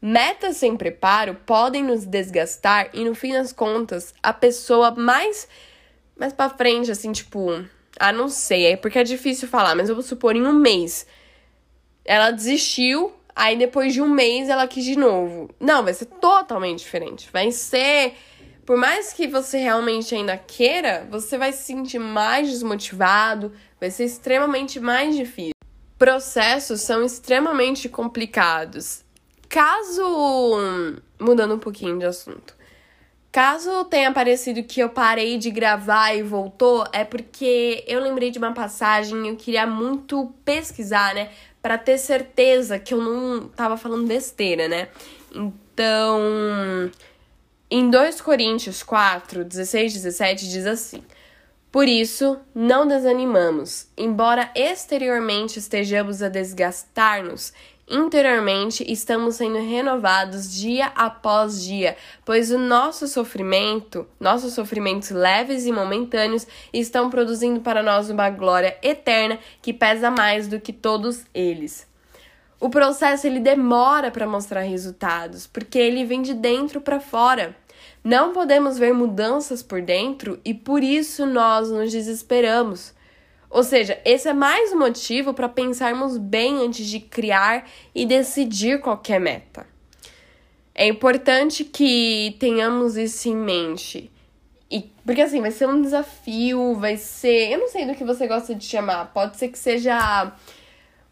Metas 0.00 0.56
sem 0.56 0.76
preparo 0.76 1.36
podem 1.46 1.84
nos 1.84 2.04
desgastar 2.04 2.90
e 2.92 3.04
no 3.04 3.14
fim 3.14 3.32
das 3.32 3.52
contas, 3.52 4.12
a 4.22 4.32
pessoa 4.32 4.90
mais 4.92 5.48
mais 6.16 6.32
para 6.32 6.50
frente 6.50 6.90
assim, 6.90 7.10
tipo, 7.10 7.64
ah, 7.98 8.12
não 8.12 8.28
sei, 8.28 8.66
é 8.66 8.76
porque 8.76 8.98
é 8.98 9.04
difícil 9.04 9.48
falar, 9.48 9.74
mas 9.74 9.88
eu 9.88 9.94
vou 9.94 10.04
supor 10.04 10.36
em 10.36 10.46
um 10.46 10.52
mês 10.52 11.06
ela 12.04 12.30
desistiu, 12.30 13.12
aí 13.34 13.56
depois 13.56 13.92
de 13.92 14.00
um 14.00 14.08
mês 14.08 14.48
ela 14.48 14.66
quis 14.66 14.84
de 14.84 14.96
novo. 14.96 15.50
Não, 15.58 15.82
vai 15.82 15.94
ser 15.94 16.06
totalmente 16.06 16.80
diferente. 16.80 17.28
Vai 17.32 17.50
ser 17.50 18.14
por 18.64 18.76
mais 18.76 19.12
que 19.12 19.26
você 19.26 19.58
realmente 19.58 20.14
ainda 20.14 20.36
queira, 20.36 21.06
você 21.10 21.36
vai 21.36 21.52
se 21.52 21.64
sentir 21.64 21.98
mais 21.98 22.48
desmotivado, 22.48 23.52
vai 23.80 23.90
ser 23.90 24.04
extremamente 24.04 24.78
mais 24.78 25.16
difícil. 25.16 25.52
Processos 25.98 26.80
são 26.80 27.04
extremamente 27.04 27.88
complicados. 27.88 29.04
Caso. 29.48 30.02
Mudando 31.20 31.54
um 31.54 31.58
pouquinho 31.58 31.98
de 31.98 32.04
assunto. 32.04 32.56
Caso 33.30 33.84
tenha 33.86 34.12
parecido 34.12 34.62
que 34.62 34.80
eu 34.80 34.90
parei 34.90 35.38
de 35.38 35.50
gravar 35.50 36.14
e 36.14 36.22
voltou, 36.22 36.84
é 36.92 37.02
porque 37.02 37.82
eu 37.88 37.98
lembrei 37.98 38.30
de 38.30 38.38
uma 38.38 38.52
passagem 38.52 39.24
e 39.24 39.28
eu 39.30 39.36
queria 39.36 39.66
muito 39.66 40.34
pesquisar, 40.44 41.14
né? 41.14 41.30
Para 41.62 41.78
ter 41.78 41.96
certeza 41.96 42.78
que 42.78 42.92
eu 42.92 43.00
não 43.00 43.48
tava 43.48 43.76
falando 43.76 44.06
besteira, 44.06 44.68
né? 44.68 44.88
Então. 45.34 46.90
Em 47.74 47.88
2 47.88 48.20
Coríntios 48.20 48.82
4, 48.82 49.46
16 49.46 49.94
17 49.94 50.46
diz 50.46 50.66
assim: 50.66 51.02
Por 51.70 51.88
isso, 51.88 52.38
não 52.54 52.86
desanimamos, 52.86 53.88
embora 53.96 54.50
exteriormente 54.54 55.58
estejamos 55.58 56.22
a 56.22 56.28
desgastar-nos, 56.28 57.50
interiormente 57.88 58.84
estamos 58.86 59.36
sendo 59.36 59.56
renovados 59.56 60.54
dia 60.54 60.92
após 60.94 61.64
dia, 61.64 61.96
pois 62.26 62.50
o 62.50 62.58
nosso 62.58 63.08
sofrimento, 63.08 64.06
nossos 64.20 64.52
sofrimentos 64.52 65.08
leves 65.08 65.64
e 65.64 65.72
momentâneos, 65.72 66.46
estão 66.74 67.08
produzindo 67.08 67.62
para 67.62 67.82
nós 67.82 68.10
uma 68.10 68.28
glória 68.28 68.76
eterna 68.82 69.38
que 69.62 69.72
pesa 69.72 70.10
mais 70.10 70.46
do 70.46 70.60
que 70.60 70.74
todos 70.74 71.24
eles. 71.32 71.90
O 72.62 72.70
processo 72.70 73.26
ele 73.26 73.40
demora 73.40 74.08
para 74.08 74.24
mostrar 74.24 74.60
resultados, 74.60 75.48
porque 75.48 75.76
ele 75.76 76.04
vem 76.04 76.22
de 76.22 76.32
dentro 76.32 76.80
para 76.80 77.00
fora. 77.00 77.56
Não 78.04 78.32
podemos 78.32 78.78
ver 78.78 78.92
mudanças 78.92 79.62
por 79.62 79.80
dentro 79.80 80.40
e 80.44 80.52
por 80.52 80.82
isso 80.82 81.24
nós 81.24 81.70
nos 81.70 81.92
desesperamos. 81.92 82.92
Ou 83.48 83.62
seja, 83.62 84.00
esse 84.04 84.28
é 84.28 84.32
mais 84.32 84.72
um 84.72 84.78
motivo 84.78 85.34
para 85.34 85.48
pensarmos 85.48 86.16
bem 86.16 86.64
antes 86.64 86.86
de 86.86 86.98
criar 86.98 87.68
e 87.94 88.04
decidir 88.04 88.80
qualquer 88.80 89.20
meta. 89.20 89.66
É 90.74 90.86
importante 90.86 91.62
que 91.62 92.34
tenhamos 92.40 92.96
isso 92.96 93.28
em 93.28 93.36
mente. 93.36 94.10
E, 94.70 94.90
porque 95.04 95.20
assim, 95.20 95.40
vai 95.40 95.50
ser 95.50 95.68
um 95.68 95.82
desafio, 95.82 96.74
vai 96.74 96.96
ser. 96.96 97.52
Eu 97.52 97.58
não 97.58 97.68
sei 97.68 97.84
do 97.84 97.94
que 97.94 98.04
você 98.04 98.26
gosta 98.26 98.54
de 98.54 98.64
chamar. 98.64 99.12
Pode 99.12 99.36
ser 99.36 99.48
que 99.48 99.58
seja 99.58 100.32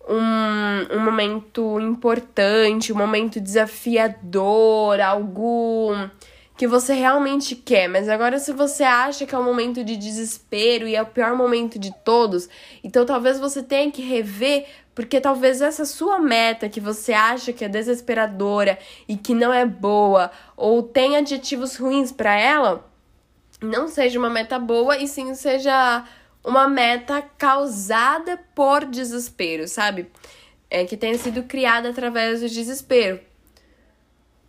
um, 0.09 0.97
um 0.97 1.05
momento 1.05 1.79
importante, 1.79 2.91
um 2.91 2.97
momento 2.97 3.39
desafiador, 3.39 4.99
algo 4.99 5.93
que 6.61 6.67
você 6.67 6.93
realmente 6.93 7.57
quer, 7.57 7.89
mas 7.89 8.07
agora 8.07 8.39
se 8.39 8.53
você 8.53 8.85
acha 8.85 9.25
que 9.25 9.35
é 9.35 9.39
um 9.39 9.43
momento 9.43 9.83
de 9.83 9.97
desespero 9.97 10.87
e 10.87 10.95
é 10.95 11.01
o 11.01 11.07
pior 11.07 11.35
momento 11.35 11.79
de 11.79 11.91
todos, 12.05 12.51
então 12.85 13.07
talvez 13.07 13.41
você 13.41 13.63
tenha 13.63 13.91
que 13.91 14.03
rever, 14.03 14.67
porque 14.95 15.23
talvez 15.23 15.63
essa 15.63 15.87
sua 15.87 16.19
meta 16.19 16.69
que 16.69 16.79
você 16.79 17.15
acha 17.15 17.51
que 17.51 17.65
é 17.65 17.69
desesperadora 17.71 18.79
e 19.09 19.17
que 19.17 19.33
não 19.33 19.55
é 19.55 19.65
boa 19.65 20.31
ou 20.55 20.83
tem 20.83 21.17
adjetivos 21.17 21.77
ruins 21.77 22.13
para 22.13 22.39
ela, 22.39 22.87
não 23.63 23.89
seja 23.89 24.19
uma 24.19 24.29
meta 24.29 24.59
boa 24.59 24.99
e 24.99 25.09
sim 25.09 25.35
seja 25.35 26.05
uma 26.45 26.69
meta 26.69 27.23
causada 27.39 28.39
por 28.55 28.85
desespero, 28.85 29.67
sabe? 29.67 30.11
É 30.69 30.85
que 30.85 30.99
tenha 30.99 31.17
sido 31.17 31.43
criada 31.45 31.89
através 31.89 32.43
do 32.43 32.51
desespero. 32.51 33.30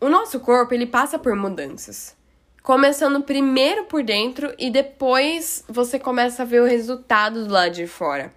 O 0.02 0.10
nosso 0.10 0.40
corpo, 0.40 0.74
ele 0.74 0.88
passa 0.88 1.20
por 1.20 1.36
mudanças. 1.36 2.18
Começando 2.64 3.22
primeiro 3.22 3.86
por 3.86 4.04
dentro 4.04 4.52
e 4.58 4.72
depois 4.72 5.64
você 5.70 6.00
começa 6.00 6.42
a 6.42 6.46
ver 6.46 6.60
o 6.60 6.66
resultado 6.66 7.46
do 7.46 7.54
lado 7.54 7.76
de 7.76 7.86
fora. 7.86 8.34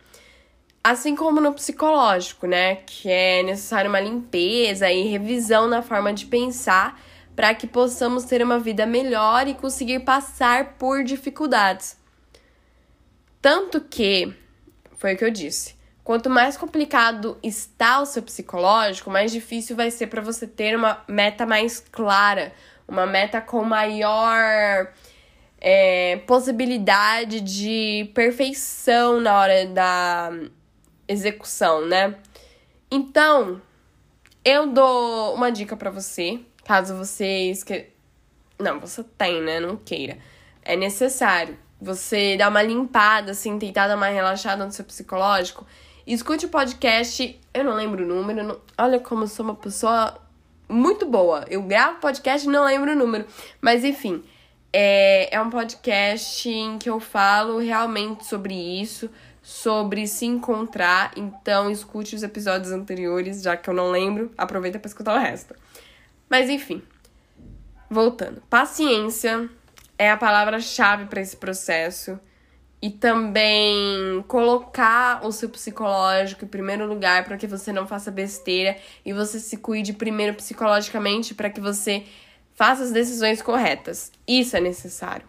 Assim 0.82 1.16
como 1.16 1.40
no 1.40 1.54
psicológico, 1.54 2.46
né? 2.46 2.76
Que 2.86 3.08
é 3.10 3.42
necessário 3.42 3.88
uma 3.88 3.98
limpeza 3.98 4.92
e 4.92 5.08
revisão 5.08 5.66
na 5.66 5.80
forma 5.80 6.12
de 6.12 6.26
pensar 6.26 7.00
para 7.34 7.54
que 7.54 7.66
possamos 7.66 8.24
ter 8.24 8.42
uma 8.42 8.58
vida 8.58 8.84
melhor 8.84 9.48
e 9.48 9.54
conseguir 9.54 10.00
passar 10.00 10.74
por 10.74 11.02
dificuldades. 11.02 11.96
Tanto 13.40 13.80
que, 13.80 14.30
foi 14.98 15.14
o 15.14 15.16
que 15.16 15.24
eu 15.24 15.30
disse, 15.30 15.74
Quanto 16.04 16.28
mais 16.28 16.54
complicado 16.54 17.38
está 17.42 17.98
o 17.98 18.04
seu 18.04 18.22
psicológico, 18.22 19.10
mais 19.10 19.32
difícil 19.32 19.74
vai 19.74 19.90
ser 19.90 20.08
para 20.08 20.20
você 20.20 20.46
ter 20.46 20.76
uma 20.76 21.02
meta 21.08 21.46
mais 21.46 21.80
clara, 21.80 22.52
uma 22.86 23.06
meta 23.06 23.40
com 23.40 23.64
maior 23.64 24.92
é, 25.58 26.18
possibilidade 26.26 27.40
de 27.40 28.10
perfeição 28.14 29.18
na 29.18 29.34
hora 29.34 29.66
da 29.66 30.30
execução, 31.08 31.86
né? 31.86 32.14
Então, 32.90 33.62
eu 34.44 34.66
dou 34.66 35.34
uma 35.34 35.50
dica 35.50 35.74
para 35.74 35.90
você, 35.90 36.38
caso 36.66 36.94
você 36.98 37.50
esque... 37.50 37.86
não, 38.58 38.78
você 38.78 39.02
tem, 39.16 39.40
né? 39.40 39.58
Não 39.58 39.74
queira. 39.74 40.18
É 40.62 40.76
necessário 40.76 41.56
você 41.80 42.36
dar 42.36 42.50
uma 42.50 42.62
limpada, 42.62 43.30
assim, 43.30 43.58
tentar 43.58 43.88
dar 43.88 43.96
uma 43.96 44.08
relaxada 44.08 44.66
no 44.66 44.70
seu 44.70 44.84
psicológico 44.84 45.66
Escute 46.06 46.44
o 46.44 46.50
podcast, 46.50 47.40
eu 47.54 47.64
não 47.64 47.74
lembro 47.74 48.04
o 48.04 48.06
número. 48.06 48.42
Não... 48.42 48.60
Olha 48.76 49.00
como 49.00 49.24
eu 49.24 49.28
sou 49.28 49.42
uma 49.42 49.54
pessoa 49.54 50.20
muito 50.68 51.06
boa. 51.06 51.46
Eu 51.48 51.62
gravo 51.62 51.98
podcast 51.98 52.46
e 52.46 52.50
não 52.50 52.64
lembro 52.64 52.92
o 52.92 52.94
número. 52.94 53.24
Mas 53.58 53.84
enfim, 53.84 54.22
é, 54.70 55.34
é 55.34 55.40
um 55.40 55.48
podcast 55.48 56.46
em 56.46 56.76
que 56.76 56.90
eu 56.90 57.00
falo 57.00 57.58
realmente 57.58 58.26
sobre 58.26 58.54
isso, 58.54 59.08
sobre 59.42 60.06
se 60.06 60.26
encontrar. 60.26 61.12
Então 61.16 61.70
escute 61.70 62.14
os 62.14 62.22
episódios 62.22 62.70
anteriores, 62.70 63.40
já 63.40 63.56
que 63.56 63.70
eu 63.70 63.74
não 63.74 63.90
lembro. 63.90 64.30
Aproveita 64.36 64.78
para 64.78 64.88
escutar 64.88 65.16
o 65.16 65.18
resto. 65.18 65.54
Mas 66.28 66.50
enfim, 66.50 66.82
voltando. 67.88 68.42
Paciência 68.50 69.48
é 69.96 70.10
a 70.10 70.18
palavra-chave 70.18 71.06
para 71.06 71.22
esse 71.22 71.38
processo 71.38 72.20
e 72.84 72.90
também 72.90 74.22
colocar 74.28 75.24
o 75.24 75.32
seu 75.32 75.48
psicológico 75.48 76.44
em 76.44 76.48
primeiro 76.48 76.86
lugar 76.86 77.24
para 77.24 77.38
que 77.38 77.46
você 77.46 77.72
não 77.72 77.86
faça 77.86 78.10
besteira 78.10 78.76
e 79.02 79.10
você 79.10 79.40
se 79.40 79.56
cuide 79.56 79.94
primeiro 79.94 80.34
psicologicamente 80.34 81.34
para 81.34 81.48
que 81.48 81.62
você 81.62 82.04
faça 82.52 82.82
as 82.82 82.92
decisões 82.92 83.40
corretas. 83.40 84.12
Isso 84.28 84.54
é 84.54 84.60
necessário. 84.60 85.26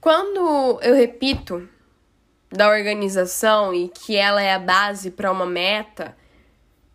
Quando 0.00 0.80
eu 0.80 0.94
repito 0.94 1.68
da 2.50 2.70
organização 2.70 3.74
e 3.74 3.90
que 3.90 4.16
ela 4.16 4.40
é 4.40 4.54
a 4.54 4.58
base 4.58 5.10
para 5.10 5.30
uma 5.30 5.44
meta, 5.44 6.16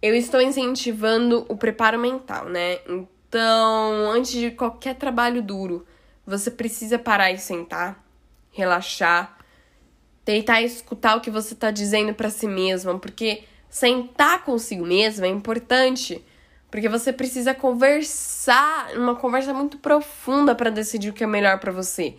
eu 0.01 0.15
estou 0.15 0.41
incentivando 0.41 1.45
o 1.47 1.55
preparo 1.55 1.99
mental, 1.99 2.45
né? 2.45 2.79
Então, 2.89 4.09
antes 4.09 4.31
de 4.31 4.49
qualquer 4.49 4.95
trabalho 4.95 5.43
duro, 5.43 5.85
você 6.25 6.49
precisa 6.49 6.97
parar 6.97 7.31
e 7.31 7.37
sentar 7.37 8.09
relaxar, 8.51 9.37
tentar 10.23 10.61
escutar 10.61 11.17
o 11.17 11.21
que 11.21 11.31
você 11.31 11.53
está 11.53 11.71
dizendo 11.71 12.13
para 12.13 12.29
si 12.29 12.47
mesma, 12.47 12.99
porque 12.99 13.43
sentar 13.69 14.43
consigo 14.43 14.85
mesma 14.85 15.25
é 15.25 15.29
importante, 15.29 16.23
porque 16.69 16.87
você 16.87 17.11
precisa 17.11 17.53
conversar, 17.53 18.91
uma 18.95 19.15
conversa 19.15 19.53
muito 19.53 19.77
profunda 19.77 20.53
para 20.53 20.69
decidir 20.69 21.09
o 21.09 21.13
que 21.13 21.23
é 21.23 21.27
melhor 21.27 21.59
para 21.59 21.71
você. 21.71 22.15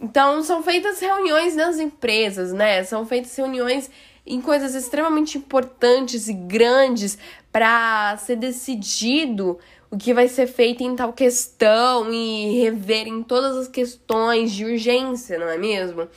Então, 0.00 0.42
são 0.42 0.62
feitas 0.62 0.98
reuniões 0.98 1.54
nas 1.54 1.78
empresas, 1.78 2.52
né? 2.52 2.82
São 2.84 3.04
feitas 3.04 3.36
reuniões 3.36 3.90
em 4.26 4.40
coisas 4.40 4.74
extremamente 4.74 5.36
importantes 5.36 6.26
e 6.28 6.32
grandes 6.32 7.18
para 7.52 8.16
ser 8.16 8.36
decidido 8.36 9.58
o 9.90 9.98
que 9.98 10.14
vai 10.14 10.28
ser 10.28 10.46
feito 10.46 10.82
em 10.82 10.94
tal 10.94 11.12
questão 11.12 12.12
e 12.12 12.60
rever 12.62 13.08
em 13.08 13.22
todas 13.22 13.56
as 13.56 13.68
questões 13.68 14.52
de 14.52 14.64
urgência, 14.64 15.38
não 15.38 15.48
é 15.48 15.58
mesmo? 15.58 16.08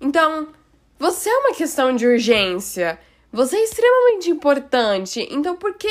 Então, 0.00 0.48
Você 1.00 1.30
é 1.30 1.38
uma 1.38 1.54
questão 1.54 1.96
de 1.96 2.06
urgência. 2.06 2.98
Você 3.32 3.56
é 3.56 3.64
extremamente 3.64 4.28
importante. 4.30 5.26
Então, 5.30 5.56
por 5.56 5.72
que 5.72 5.88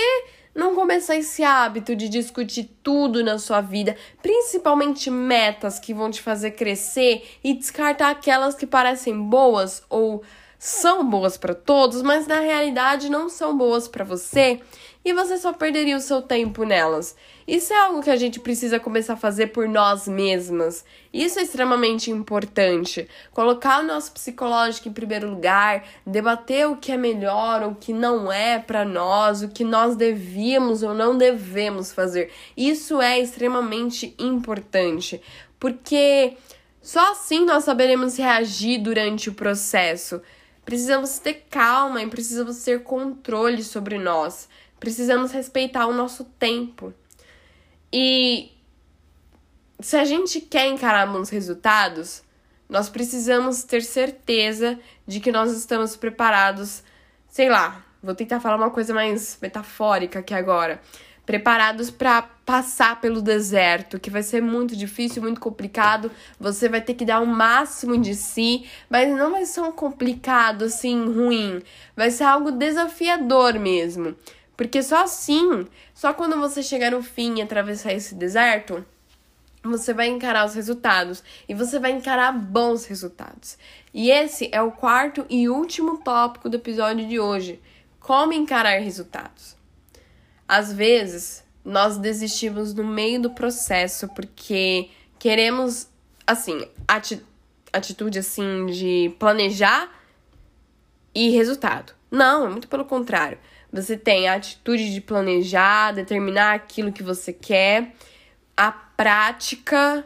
não 0.53 0.75
começar 0.75 1.15
esse 1.15 1.43
hábito 1.43 1.95
de 1.95 2.07
discutir 2.07 2.69
tudo 2.83 3.23
na 3.23 3.39
sua 3.39 3.59
vida, 3.59 3.97
principalmente 4.21 5.09
metas 5.09 5.79
que 5.79 5.95
vão 5.95 6.11
te 6.11 6.21
fazer 6.21 6.51
crescer 6.51 7.23
e 7.43 7.55
descartar 7.55 8.11
aquelas 8.11 8.53
que 8.53 8.67
parecem 8.67 9.19
boas 9.19 9.81
ou 9.89 10.21
são 10.59 11.09
boas 11.09 11.37
para 11.37 11.55
todos, 11.55 12.01
mas 12.01 12.27
na 12.27 12.41
realidade 12.41 13.09
não 13.09 13.29
são 13.29 13.57
boas 13.57 13.87
para 13.87 14.03
você 14.03 14.59
e 15.05 15.13
você 15.13 15.37
só 15.37 15.53
perderia 15.53 15.95
o 15.95 16.01
seu 16.01 16.21
tempo 16.21 16.65
nelas. 16.65 17.15
Isso 17.47 17.71
é 17.71 17.79
algo 17.79 18.03
que 18.03 18.09
a 18.09 18.17
gente 18.17 18.41
precisa 18.41 18.77
começar 18.77 19.13
a 19.13 19.17
fazer 19.17 19.47
por 19.47 19.69
nós 19.69 20.05
mesmas. 20.05 20.83
Isso 21.13 21.39
é 21.39 21.43
extremamente 21.43 22.11
importante. 22.11 23.07
Colocar 23.31 23.79
o 23.79 23.87
nosso 23.87 24.11
psicológico 24.11 24.89
em 24.89 24.93
primeiro 24.93 25.29
lugar, 25.29 25.85
debater 26.05 26.67
o 26.67 26.75
que 26.75 26.91
é 26.91 26.97
melhor, 26.97 27.63
o 27.63 27.75
que 27.75 27.93
não 27.93 28.29
é 28.29 28.59
para 28.59 28.83
nós, 28.83 29.41
o 29.41 29.47
que 29.47 29.63
nós 29.63 29.95
devíamos 29.95 30.83
ou 30.83 30.93
não 30.93 31.17
devemos 31.17 31.93
fazer. 31.93 32.31
Isso 32.55 33.01
é 33.01 33.17
extremamente 33.17 34.13
importante, 34.19 35.21
porque 35.57 36.33
só 36.81 37.13
assim 37.13 37.45
nós 37.45 37.63
saberemos 37.63 38.17
reagir 38.17 38.81
durante 38.81 39.29
o 39.29 39.33
processo. 39.33 40.21
Precisamos 40.69 41.17
ter 41.17 41.47
calma 41.49 41.99
e 41.99 42.07
precisamos 42.07 42.63
ter 42.63 42.83
controle 42.83 43.63
sobre 43.63 43.97
nós. 43.97 44.47
Precisamos 44.79 45.31
respeitar 45.31 45.87
o 45.87 45.93
nosso 45.95 46.23
tempo. 46.23 46.93
E 47.91 48.51
se 49.79 49.97
a 49.97 50.05
gente 50.05 50.39
quer 50.39 50.67
encarar 50.67 51.07
bons 51.07 51.31
resultados, 51.31 52.21
nós 52.69 52.87
precisamos 52.87 53.63
ter 53.63 53.81
certeza 53.81 54.79
de 55.07 55.19
que 55.19 55.31
nós 55.31 55.51
estamos 55.57 55.95
preparados, 55.95 56.83
sei 57.27 57.49
lá, 57.49 57.83
vou 58.03 58.13
tentar 58.13 58.39
falar 58.39 58.57
uma 58.57 58.69
coisa 58.69 58.93
mais 58.93 59.39
metafórica 59.41 60.19
aqui 60.19 60.35
agora. 60.35 60.79
Preparados 61.29 61.91
para 61.91 62.23
passar 62.23 62.99
pelo 62.99 63.21
deserto, 63.21 63.99
que 63.99 64.09
vai 64.09 64.23
ser 64.23 64.41
muito 64.41 64.75
difícil, 64.75 65.21
muito 65.21 65.39
complicado. 65.39 66.09
Você 66.39 66.67
vai 66.67 66.81
ter 66.81 66.95
que 66.95 67.05
dar 67.05 67.19
o 67.19 67.27
máximo 67.27 67.95
de 67.99 68.15
si, 68.15 68.67
mas 68.89 69.15
não 69.15 69.29
vai 69.29 69.45
ser 69.45 69.61
um 69.61 69.71
complicado 69.71 70.65
assim 70.65 71.05
ruim. 71.05 71.61
Vai 71.95 72.09
ser 72.09 72.23
algo 72.23 72.51
desafiador 72.51 73.59
mesmo. 73.59 74.15
Porque 74.57 74.81
só 74.81 75.03
assim, 75.03 75.67
só 75.93 76.13
quando 76.13 76.35
você 76.35 76.63
chegar 76.63 76.93
no 76.93 77.03
fim 77.03 77.37
e 77.37 77.43
atravessar 77.43 77.93
esse 77.93 78.15
deserto, 78.15 78.83
você 79.63 79.93
vai 79.93 80.07
encarar 80.07 80.47
os 80.47 80.55
resultados 80.55 81.23
e 81.47 81.53
você 81.53 81.77
vai 81.77 81.91
encarar 81.91 82.31
bons 82.31 82.87
resultados. 82.87 83.55
E 83.93 84.09
esse 84.09 84.49
é 84.51 84.63
o 84.63 84.71
quarto 84.71 85.27
e 85.29 85.47
último 85.47 85.99
tópico 85.99 86.49
do 86.49 86.57
episódio 86.57 87.07
de 87.07 87.19
hoje: 87.19 87.61
como 87.99 88.33
encarar 88.33 88.79
resultados. 88.79 89.58
Às 90.49 90.73
vezes, 90.73 91.43
nós 91.63 91.99
desistimos 91.99 92.73
no 92.73 92.83
meio 92.83 93.21
do 93.21 93.29
processo 93.29 94.07
porque 94.07 94.89
queremos, 95.19 95.87
assim, 96.25 96.67
ati 96.87 97.23
atitude 97.71 98.17
assim 98.17 98.65
de 98.65 99.15
planejar 99.19 99.87
e 101.13 101.29
resultado. 101.29 101.93
Não, 102.09 102.47
é 102.47 102.49
muito 102.49 102.67
pelo 102.67 102.83
contrário. 102.83 103.37
Você 103.71 103.95
tem 103.95 104.27
a 104.27 104.33
atitude 104.33 104.91
de 104.91 104.99
planejar, 104.99 105.91
determinar 105.91 106.55
aquilo 106.55 106.91
que 106.91 107.03
você 107.03 107.31
quer, 107.31 107.93
a 108.57 108.71
prática, 108.71 110.03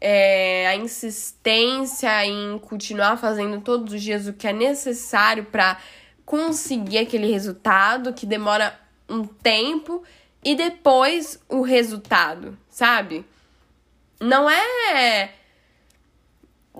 é, 0.00 0.68
a 0.68 0.74
insistência 0.74 2.24
em 2.24 2.58
continuar 2.60 3.18
fazendo 3.18 3.60
todos 3.60 3.92
os 3.92 4.02
dias 4.02 4.26
o 4.26 4.32
que 4.32 4.48
é 4.48 4.54
necessário 4.54 5.44
para 5.44 5.76
conseguir 6.24 6.96
aquele 6.96 7.30
resultado 7.30 8.14
que 8.14 8.24
demora 8.24 8.80
um 9.12 9.24
tempo 9.24 10.02
e 10.44 10.54
depois 10.54 11.38
o 11.48 11.62
resultado, 11.62 12.58
sabe? 12.68 13.24
Não 14.18 14.48
é 14.48 15.30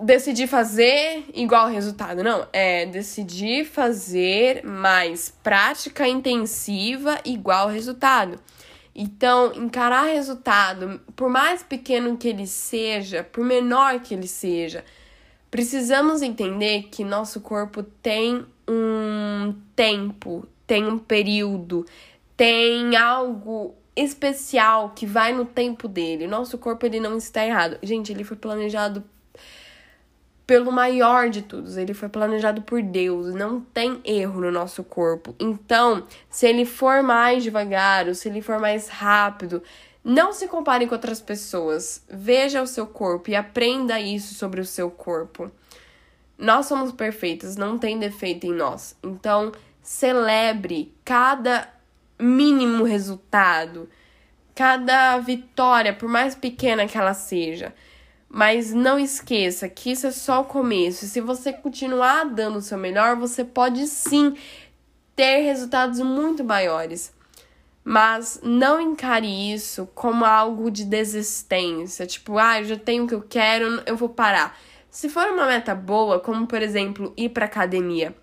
decidir 0.01 0.47
fazer 0.47 1.25
igual 1.33 1.67
resultado. 1.69 2.23
Não, 2.23 2.47
é 2.51 2.85
decidir 2.85 3.65
fazer 3.65 4.65
mais 4.65 5.29
prática 5.43 6.07
intensiva 6.07 7.19
igual 7.23 7.67
resultado. 7.67 8.39
Então, 8.95 9.53
encarar 9.55 10.03
resultado, 10.03 11.01
por 11.15 11.29
mais 11.29 11.63
pequeno 11.63 12.15
que 12.15 12.27
ele 12.27 12.45
seja, 12.45 13.23
por 13.23 13.43
menor 13.43 13.99
que 14.01 14.13
ele 14.13 14.27
seja, 14.27 14.85
precisamos 15.49 16.21
entender 16.21 16.89
que 16.91 17.03
nosso 17.03 17.41
corpo 17.41 17.81
tem 17.81 18.45
um 18.67 19.55
tempo, 19.75 20.47
tem 20.67 20.85
um 20.87 20.99
período, 20.99 21.85
tem 22.35 22.95
algo 22.95 23.75
especial 23.95 24.91
que 24.95 25.05
vai 25.05 25.33
no 25.33 25.45
tempo 25.45 25.87
dele. 25.87 26.27
Nosso 26.27 26.57
corpo 26.57 26.85
ele 26.85 26.99
não 26.99 27.17
está 27.17 27.45
errado. 27.45 27.77
Gente, 27.83 28.11
ele 28.11 28.23
foi 28.23 28.37
planejado 28.37 29.03
pelo 30.45 30.71
maior 30.71 31.29
de 31.29 31.41
todos. 31.41 31.77
Ele 31.77 31.93
foi 31.93 32.09
planejado 32.09 32.61
por 32.61 32.81
Deus, 32.81 33.33
não 33.33 33.61
tem 33.61 34.01
erro 34.03 34.41
no 34.41 34.51
nosso 34.51 34.83
corpo. 34.83 35.35
Então, 35.39 36.05
se 36.29 36.47
ele 36.47 36.65
for 36.65 37.01
mais 37.03 37.43
devagar, 37.43 38.07
ou 38.07 38.15
se 38.15 38.29
ele 38.29 38.41
for 38.41 38.59
mais 38.59 38.89
rápido, 38.89 39.63
não 40.03 40.33
se 40.33 40.47
compare 40.47 40.85
com 40.85 40.95
outras 40.95 41.21
pessoas. 41.21 42.03
Veja 42.09 42.61
o 42.61 42.67
seu 42.67 42.85
corpo 42.85 43.29
e 43.29 43.35
aprenda 43.35 43.99
isso 43.99 44.33
sobre 44.33 44.59
o 44.59 44.65
seu 44.65 44.91
corpo. 44.91 45.49
Nós 46.37 46.65
somos 46.65 46.91
perfeitos, 46.91 47.55
não 47.55 47.77
tem 47.77 47.97
defeito 47.97 48.45
em 48.45 48.53
nós. 48.53 48.97
Então, 49.01 49.51
celebre 49.81 50.93
cada 51.05 51.71
mínimo 52.19 52.83
resultado, 52.83 53.89
cada 54.55 55.17
vitória, 55.19 55.93
por 55.93 56.07
mais 56.07 56.35
pequena 56.35 56.87
que 56.87 56.97
ela 56.97 57.13
seja. 57.13 57.73
Mas 58.29 58.73
não 58.73 58.97
esqueça 58.97 59.69
que 59.69 59.91
isso 59.91 60.07
é 60.07 60.11
só 60.11 60.41
o 60.41 60.45
começo. 60.45 61.05
Se 61.05 61.21
você 61.21 61.53
continuar 61.53 62.25
dando 62.25 62.57
o 62.57 62.61
seu 62.61 62.77
melhor, 62.77 63.15
você 63.15 63.43
pode 63.43 63.85
sim 63.87 64.35
ter 65.15 65.41
resultados 65.43 65.99
muito 65.99 66.43
maiores. 66.43 67.13
Mas 67.83 68.39
não 68.41 68.79
encare 68.79 69.53
isso 69.53 69.87
como 69.93 70.25
algo 70.25 70.71
de 70.71 70.85
desistência. 70.85 72.07
Tipo, 72.07 72.37
ah, 72.37 72.59
eu 72.59 72.65
já 72.65 72.77
tenho 72.77 73.03
o 73.03 73.07
que 73.07 73.13
eu 73.13 73.21
quero, 73.21 73.83
eu 73.85 73.95
vou 73.95 74.09
parar. 74.09 74.57
Se 74.89 75.09
for 75.09 75.27
uma 75.27 75.45
meta 75.45 75.75
boa, 75.75 76.19
como 76.19 76.47
por 76.47 76.61
exemplo 76.61 77.13
ir 77.17 77.29
para 77.29 77.45
academia. 77.45 78.15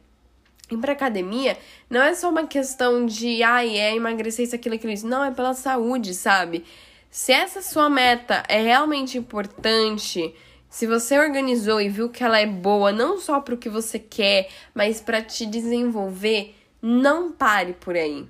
Ir 0.71 0.79
para 0.79 0.93
academia 0.93 1.57
não 1.89 2.01
é 2.01 2.15
só 2.15 2.31
uma 2.31 2.47
questão 2.47 3.05
de, 3.07 3.43
ai, 3.43 3.77
é 3.77 3.95
emagrecer 3.95 4.45
isso, 4.45 4.55
aquilo, 4.55 4.77
aquilo, 4.77 4.93
isso. 4.93 5.07
Não, 5.07 5.25
é 5.25 5.31
pela 5.31 5.55
saúde, 5.55 6.15
sabe? 6.15 6.65
Se 7.11 7.33
essa 7.33 7.61
sua 7.61 7.91
meta 7.91 8.45
é 8.49 8.63
realmente 8.63 9.19
importante, 9.19 10.35
se 10.69 10.87
você 10.87 11.19
organizou 11.19 11.81
e 11.81 11.89
viu 11.89 12.09
que 12.09 12.23
ela 12.23 12.39
é 12.39 12.47
boa 12.47 12.93
não 12.93 13.19
só 13.19 13.41
para 13.41 13.55
o 13.55 13.59
que 13.59 13.69
você 13.69 13.99
quer, 13.99 14.49
mas 14.73 15.01
para 15.01 15.21
te 15.21 15.45
desenvolver, 15.45 16.55
não 16.81 17.33
pare 17.33 17.73
por 17.73 17.97
aí. 17.97 18.29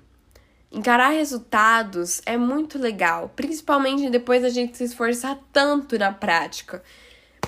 Encarar 0.72 1.08
resultados 1.08 2.22
é 2.24 2.38
muito 2.38 2.78
legal, 2.78 3.30
principalmente 3.36 4.08
depois 4.08 4.40
da 4.40 4.48
gente 4.48 4.78
se 4.78 4.84
esforçar 4.84 5.38
tanto 5.52 5.98
na 5.98 6.12
prática. 6.12 6.82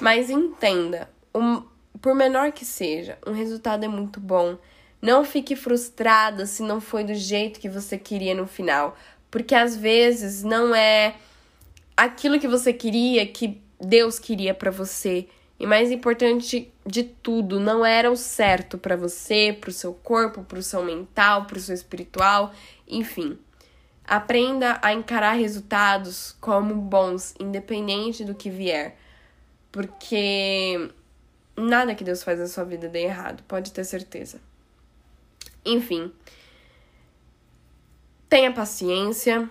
Mas 0.00 0.28
entenda, 0.28 1.08
um, 1.34 1.62
por 2.00 2.14
menor 2.14 2.52
que 2.52 2.64
seja, 2.64 3.16
um 3.26 3.32
resultado 3.32 3.84
é 3.84 3.88
muito 3.88 4.20
bom. 4.20 4.58
Não 5.02 5.24
fique 5.24 5.56
frustrada 5.56 6.46
se 6.46 6.62
não 6.62 6.80
foi 6.80 7.02
do 7.02 7.12
jeito 7.12 7.58
que 7.58 7.68
você 7.68 7.98
queria 7.98 8.36
no 8.36 8.46
final, 8.46 8.96
porque 9.28 9.52
às 9.52 9.76
vezes 9.76 10.44
não 10.44 10.72
é 10.72 11.16
aquilo 11.96 12.38
que 12.38 12.46
você 12.46 12.72
queria, 12.72 13.26
que 13.26 13.60
Deus 13.80 14.20
queria 14.20 14.54
para 14.54 14.70
você. 14.70 15.26
E 15.58 15.66
mais 15.66 15.90
importante 15.90 16.72
de 16.86 17.02
tudo, 17.02 17.58
não 17.58 17.84
era 17.84 18.12
o 18.12 18.16
certo 18.16 18.78
para 18.78 18.96
você, 18.96 19.56
para 19.60 19.70
o 19.70 19.72
seu 19.72 19.92
corpo, 19.92 20.44
para 20.44 20.58
o 20.58 20.62
seu 20.62 20.84
mental, 20.84 21.46
para 21.46 21.58
o 21.58 21.60
seu 21.60 21.74
espiritual, 21.74 22.52
enfim. 22.86 23.36
Aprenda 24.04 24.78
a 24.82 24.92
encarar 24.92 25.32
resultados 25.32 26.36
como 26.40 26.74
bons, 26.76 27.34
independente 27.40 28.24
do 28.24 28.34
que 28.34 28.50
vier. 28.50 28.96
Porque 29.72 30.90
nada 31.56 31.94
que 31.94 32.04
Deus 32.04 32.22
faz 32.22 32.38
na 32.38 32.46
sua 32.46 32.64
vida 32.64 32.88
dê 32.88 33.02
errado, 33.02 33.42
pode 33.48 33.72
ter 33.72 33.84
certeza. 33.84 34.40
Enfim, 35.64 36.12
tenha 38.28 38.52
paciência, 38.52 39.48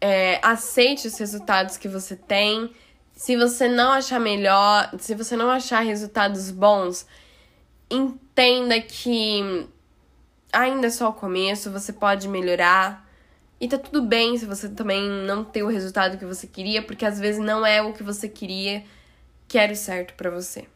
é, 0.00 0.40
aceite 0.42 1.06
os 1.06 1.16
resultados 1.18 1.76
que 1.76 1.88
você 1.88 2.16
tem. 2.16 2.72
Se 3.12 3.36
você 3.36 3.68
não 3.68 3.92
achar 3.92 4.18
melhor, 4.18 4.90
se 4.98 5.14
você 5.14 5.36
não 5.36 5.50
achar 5.50 5.80
resultados 5.80 6.50
bons, 6.50 7.06
entenda 7.90 8.80
que 8.80 9.68
ainda 10.52 10.86
é 10.86 10.90
só 10.90 11.10
o 11.10 11.12
começo, 11.12 11.70
você 11.70 11.92
pode 11.92 12.28
melhorar. 12.28 13.08
E 13.60 13.68
tá 13.68 13.78
tudo 13.78 14.02
bem 14.02 14.38
se 14.38 14.46
você 14.46 14.68
também 14.68 15.08
não 15.08 15.44
ter 15.44 15.62
o 15.62 15.68
resultado 15.68 16.16
que 16.16 16.24
você 16.24 16.46
queria, 16.46 16.82
porque 16.82 17.04
às 17.04 17.20
vezes 17.20 17.40
não 17.44 17.64
é 17.64 17.82
o 17.82 17.92
que 17.92 18.02
você 18.02 18.28
queria 18.28 18.82
que 19.46 19.58
era 19.58 19.72
o 19.72 19.76
certo 19.76 20.14
para 20.14 20.30
você. 20.30 20.66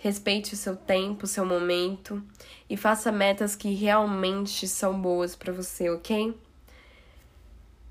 Respeite 0.00 0.54
o 0.54 0.56
seu 0.56 0.74
tempo, 0.74 1.24
o 1.24 1.28
seu 1.28 1.44
momento 1.44 2.22
e 2.68 2.76
faça 2.76 3.12
metas 3.12 3.54
que 3.54 3.72
realmente 3.74 4.66
são 4.66 4.98
boas 4.98 5.36
para 5.36 5.52
você, 5.52 5.90
ok? 5.90 6.34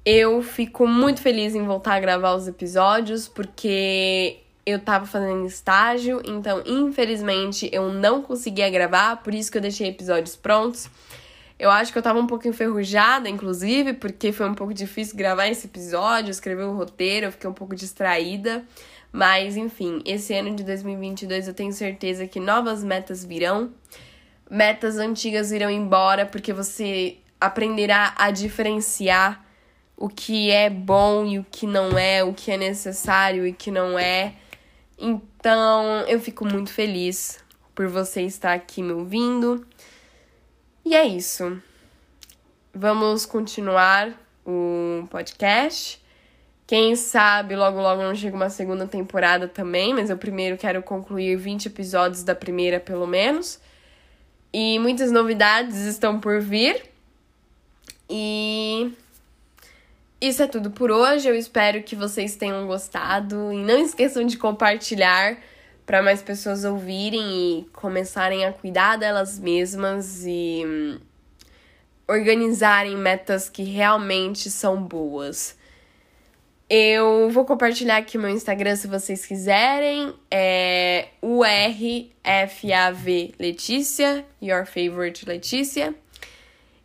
Eu 0.04 0.42
fico 0.42 0.88
muito 0.88 1.22
feliz 1.22 1.54
em 1.54 1.64
voltar 1.64 1.94
a 1.94 2.00
gravar 2.00 2.34
os 2.34 2.48
episódios 2.48 3.28
porque 3.28 4.40
eu 4.66 4.80
tava 4.80 5.06
fazendo 5.06 5.46
estágio, 5.46 6.22
então 6.26 6.64
infelizmente 6.66 7.70
eu 7.72 7.94
não 7.94 8.24
conseguia 8.24 8.70
gravar, 8.72 9.18
por 9.18 9.34
isso 9.34 9.52
que 9.52 9.58
eu 9.58 9.62
deixei 9.62 9.88
episódios 9.88 10.36
prontos. 10.36 10.90
Eu 11.60 11.70
acho 11.70 11.92
que 11.92 11.98
eu 11.98 12.02
tava 12.02 12.18
um 12.18 12.26
pouco 12.26 12.48
enferrujada, 12.48 13.30
inclusive, 13.30 13.94
porque 13.94 14.32
foi 14.32 14.50
um 14.50 14.56
pouco 14.56 14.74
difícil 14.74 15.18
gravar 15.18 15.48
esse 15.48 15.68
episódio, 15.68 16.32
escrever 16.32 16.64
o 16.64 16.74
roteiro, 16.74 17.28
eu 17.28 17.32
fiquei 17.34 17.50
um 17.50 17.54
pouco 17.54 17.76
distraída. 17.76 18.64
Mas, 19.12 19.58
enfim, 19.58 20.02
esse 20.06 20.34
ano 20.34 20.56
de 20.56 20.64
2022 20.64 21.48
eu 21.48 21.54
tenho 21.54 21.74
certeza 21.74 22.28
que 22.28 22.40
novas 22.40 22.84
metas 22.84 23.26
virão. 23.26 23.74
Metas 24.50 24.98
antigas 24.98 25.52
irão 25.52 25.70
embora, 25.70 26.26
porque 26.26 26.54
você 26.54 27.18
aprenderá 27.40 28.14
a 28.18 28.32
diferenciar 28.32 29.46
o 29.96 30.08
que 30.08 30.50
é 30.50 30.70
bom 30.70 31.26
e 31.26 31.40
o 31.40 31.46
que 31.50 31.68
não 31.68 31.98
é, 31.98 32.24
o 32.24 32.34
que 32.34 32.52
é 32.52 32.58
necessário 32.58 33.46
e 33.46 33.52
o 33.52 33.54
que 33.54 33.72
não 33.72 33.98
é. 33.98 34.36
Então, 34.98 35.84
eu 36.08 36.20
fico 36.20 36.46
muito 36.46 36.72
feliz 36.72 37.44
por 37.74 37.88
você 37.88 38.22
estar 38.22 38.54
aqui 38.54 38.84
me 38.84 38.92
ouvindo. 38.92 39.66
E 40.86 40.96
é 40.96 41.06
isso. 41.06 41.62
Vamos 42.74 43.26
continuar 43.26 44.14
o 44.46 45.08
podcast. 45.10 46.02
Quem 46.70 46.96
sabe 46.96 47.56
logo 47.56 47.82
logo 47.82 48.04
não 48.04 48.14
chega 48.14 48.36
uma 48.36 48.52
segunda 48.52 48.86
temporada 48.86 49.48
também, 49.48 49.92
mas 49.92 50.12
eu 50.12 50.18
primeiro 50.20 50.56
quero 50.56 50.84
concluir 50.84 51.36
20 51.36 51.66
episódios 51.66 52.24
da 52.24 52.36
primeira, 52.36 52.80
pelo 52.80 53.08
menos. 53.08 53.60
E 54.54 54.78
muitas 54.78 55.12
novidades 55.12 55.78
estão 55.78 56.20
por 56.20 56.40
vir. 56.40 56.84
E 58.08 58.94
isso 60.22 60.44
é 60.44 60.48
tudo 60.48 60.70
por 60.70 60.92
hoje. 60.92 61.28
Eu 61.28 61.34
espero 61.34 61.82
que 61.82 61.96
vocês 61.96 62.36
tenham 62.36 62.68
gostado 62.68 63.52
e 63.52 63.58
não 63.58 63.80
esqueçam 63.80 64.24
de 64.24 64.38
compartilhar 64.38 65.40
para 65.88 66.04
mais 66.04 66.22
pessoas 66.22 66.64
ouvirem 66.64 67.32
e 67.32 67.70
começarem 67.74 68.46
a 68.46 68.54
cuidar 68.54 68.96
delas 68.96 69.40
mesmas 69.40 70.24
e 70.24 70.62
hum, 70.64 71.00
organizarem 72.08 72.96
metas 72.96 73.50
que 73.50 73.64
realmente 73.64 74.52
são 74.52 74.80
boas. 74.80 75.58
Eu 76.70 77.32
vou 77.32 77.46
compartilhar 77.46 77.98
aqui 77.98 78.16
meu 78.16 78.30
Instagram 78.30 78.76
se 78.76 78.88
vocês 78.88 79.26
quiserem. 79.26 80.14
É 80.30 81.08
URFAV 81.20 82.14
Letícia, 83.40 84.24
Your 84.40 84.68
Favorite 84.68 85.26
Letícia. 85.26 85.96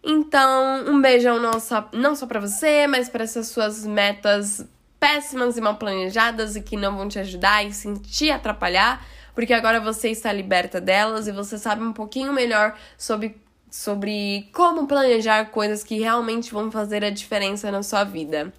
Então, 0.02 0.86
um 0.86 1.02
beijão 1.02 1.38
não 1.38 1.60
só, 1.60 1.86
não 1.92 2.16
só 2.16 2.26
pra 2.26 2.40
você, 2.40 2.86
mas 2.86 3.10
para 3.10 3.24
essas 3.24 3.48
suas 3.48 3.84
metas 3.84 4.66
péssimas 4.98 5.58
e 5.58 5.60
mal 5.60 5.76
planejadas 5.76 6.56
e 6.56 6.62
que 6.62 6.78
não 6.78 6.96
vão 6.96 7.06
te 7.06 7.18
ajudar 7.18 7.66
e 7.66 7.72
sim 7.72 7.94
te 7.94 8.30
atrapalhar, 8.30 9.06
porque 9.34 9.52
agora 9.52 9.80
você 9.80 10.08
está 10.08 10.32
liberta 10.32 10.80
delas 10.80 11.26
e 11.26 11.32
você 11.32 11.58
sabe 11.58 11.82
um 11.82 11.92
pouquinho 11.92 12.32
melhor 12.32 12.74
sobre, 12.96 13.36
sobre 13.70 14.48
como 14.50 14.86
planejar 14.86 15.50
coisas 15.50 15.84
que 15.84 15.98
realmente 15.98 16.50
vão 16.50 16.70
fazer 16.70 17.04
a 17.04 17.10
diferença 17.10 17.70
na 17.70 17.82
sua 17.82 18.02
vida. 18.02 18.50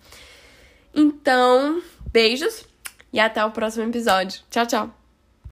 Então, 0.95 1.81
beijos 2.11 2.65
e 3.11 3.19
até 3.19 3.43
o 3.43 3.51
próximo 3.51 3.83
episódio. 3.83 4.41
Tchau, 4.49 4.65
tchau! 4.65 5.04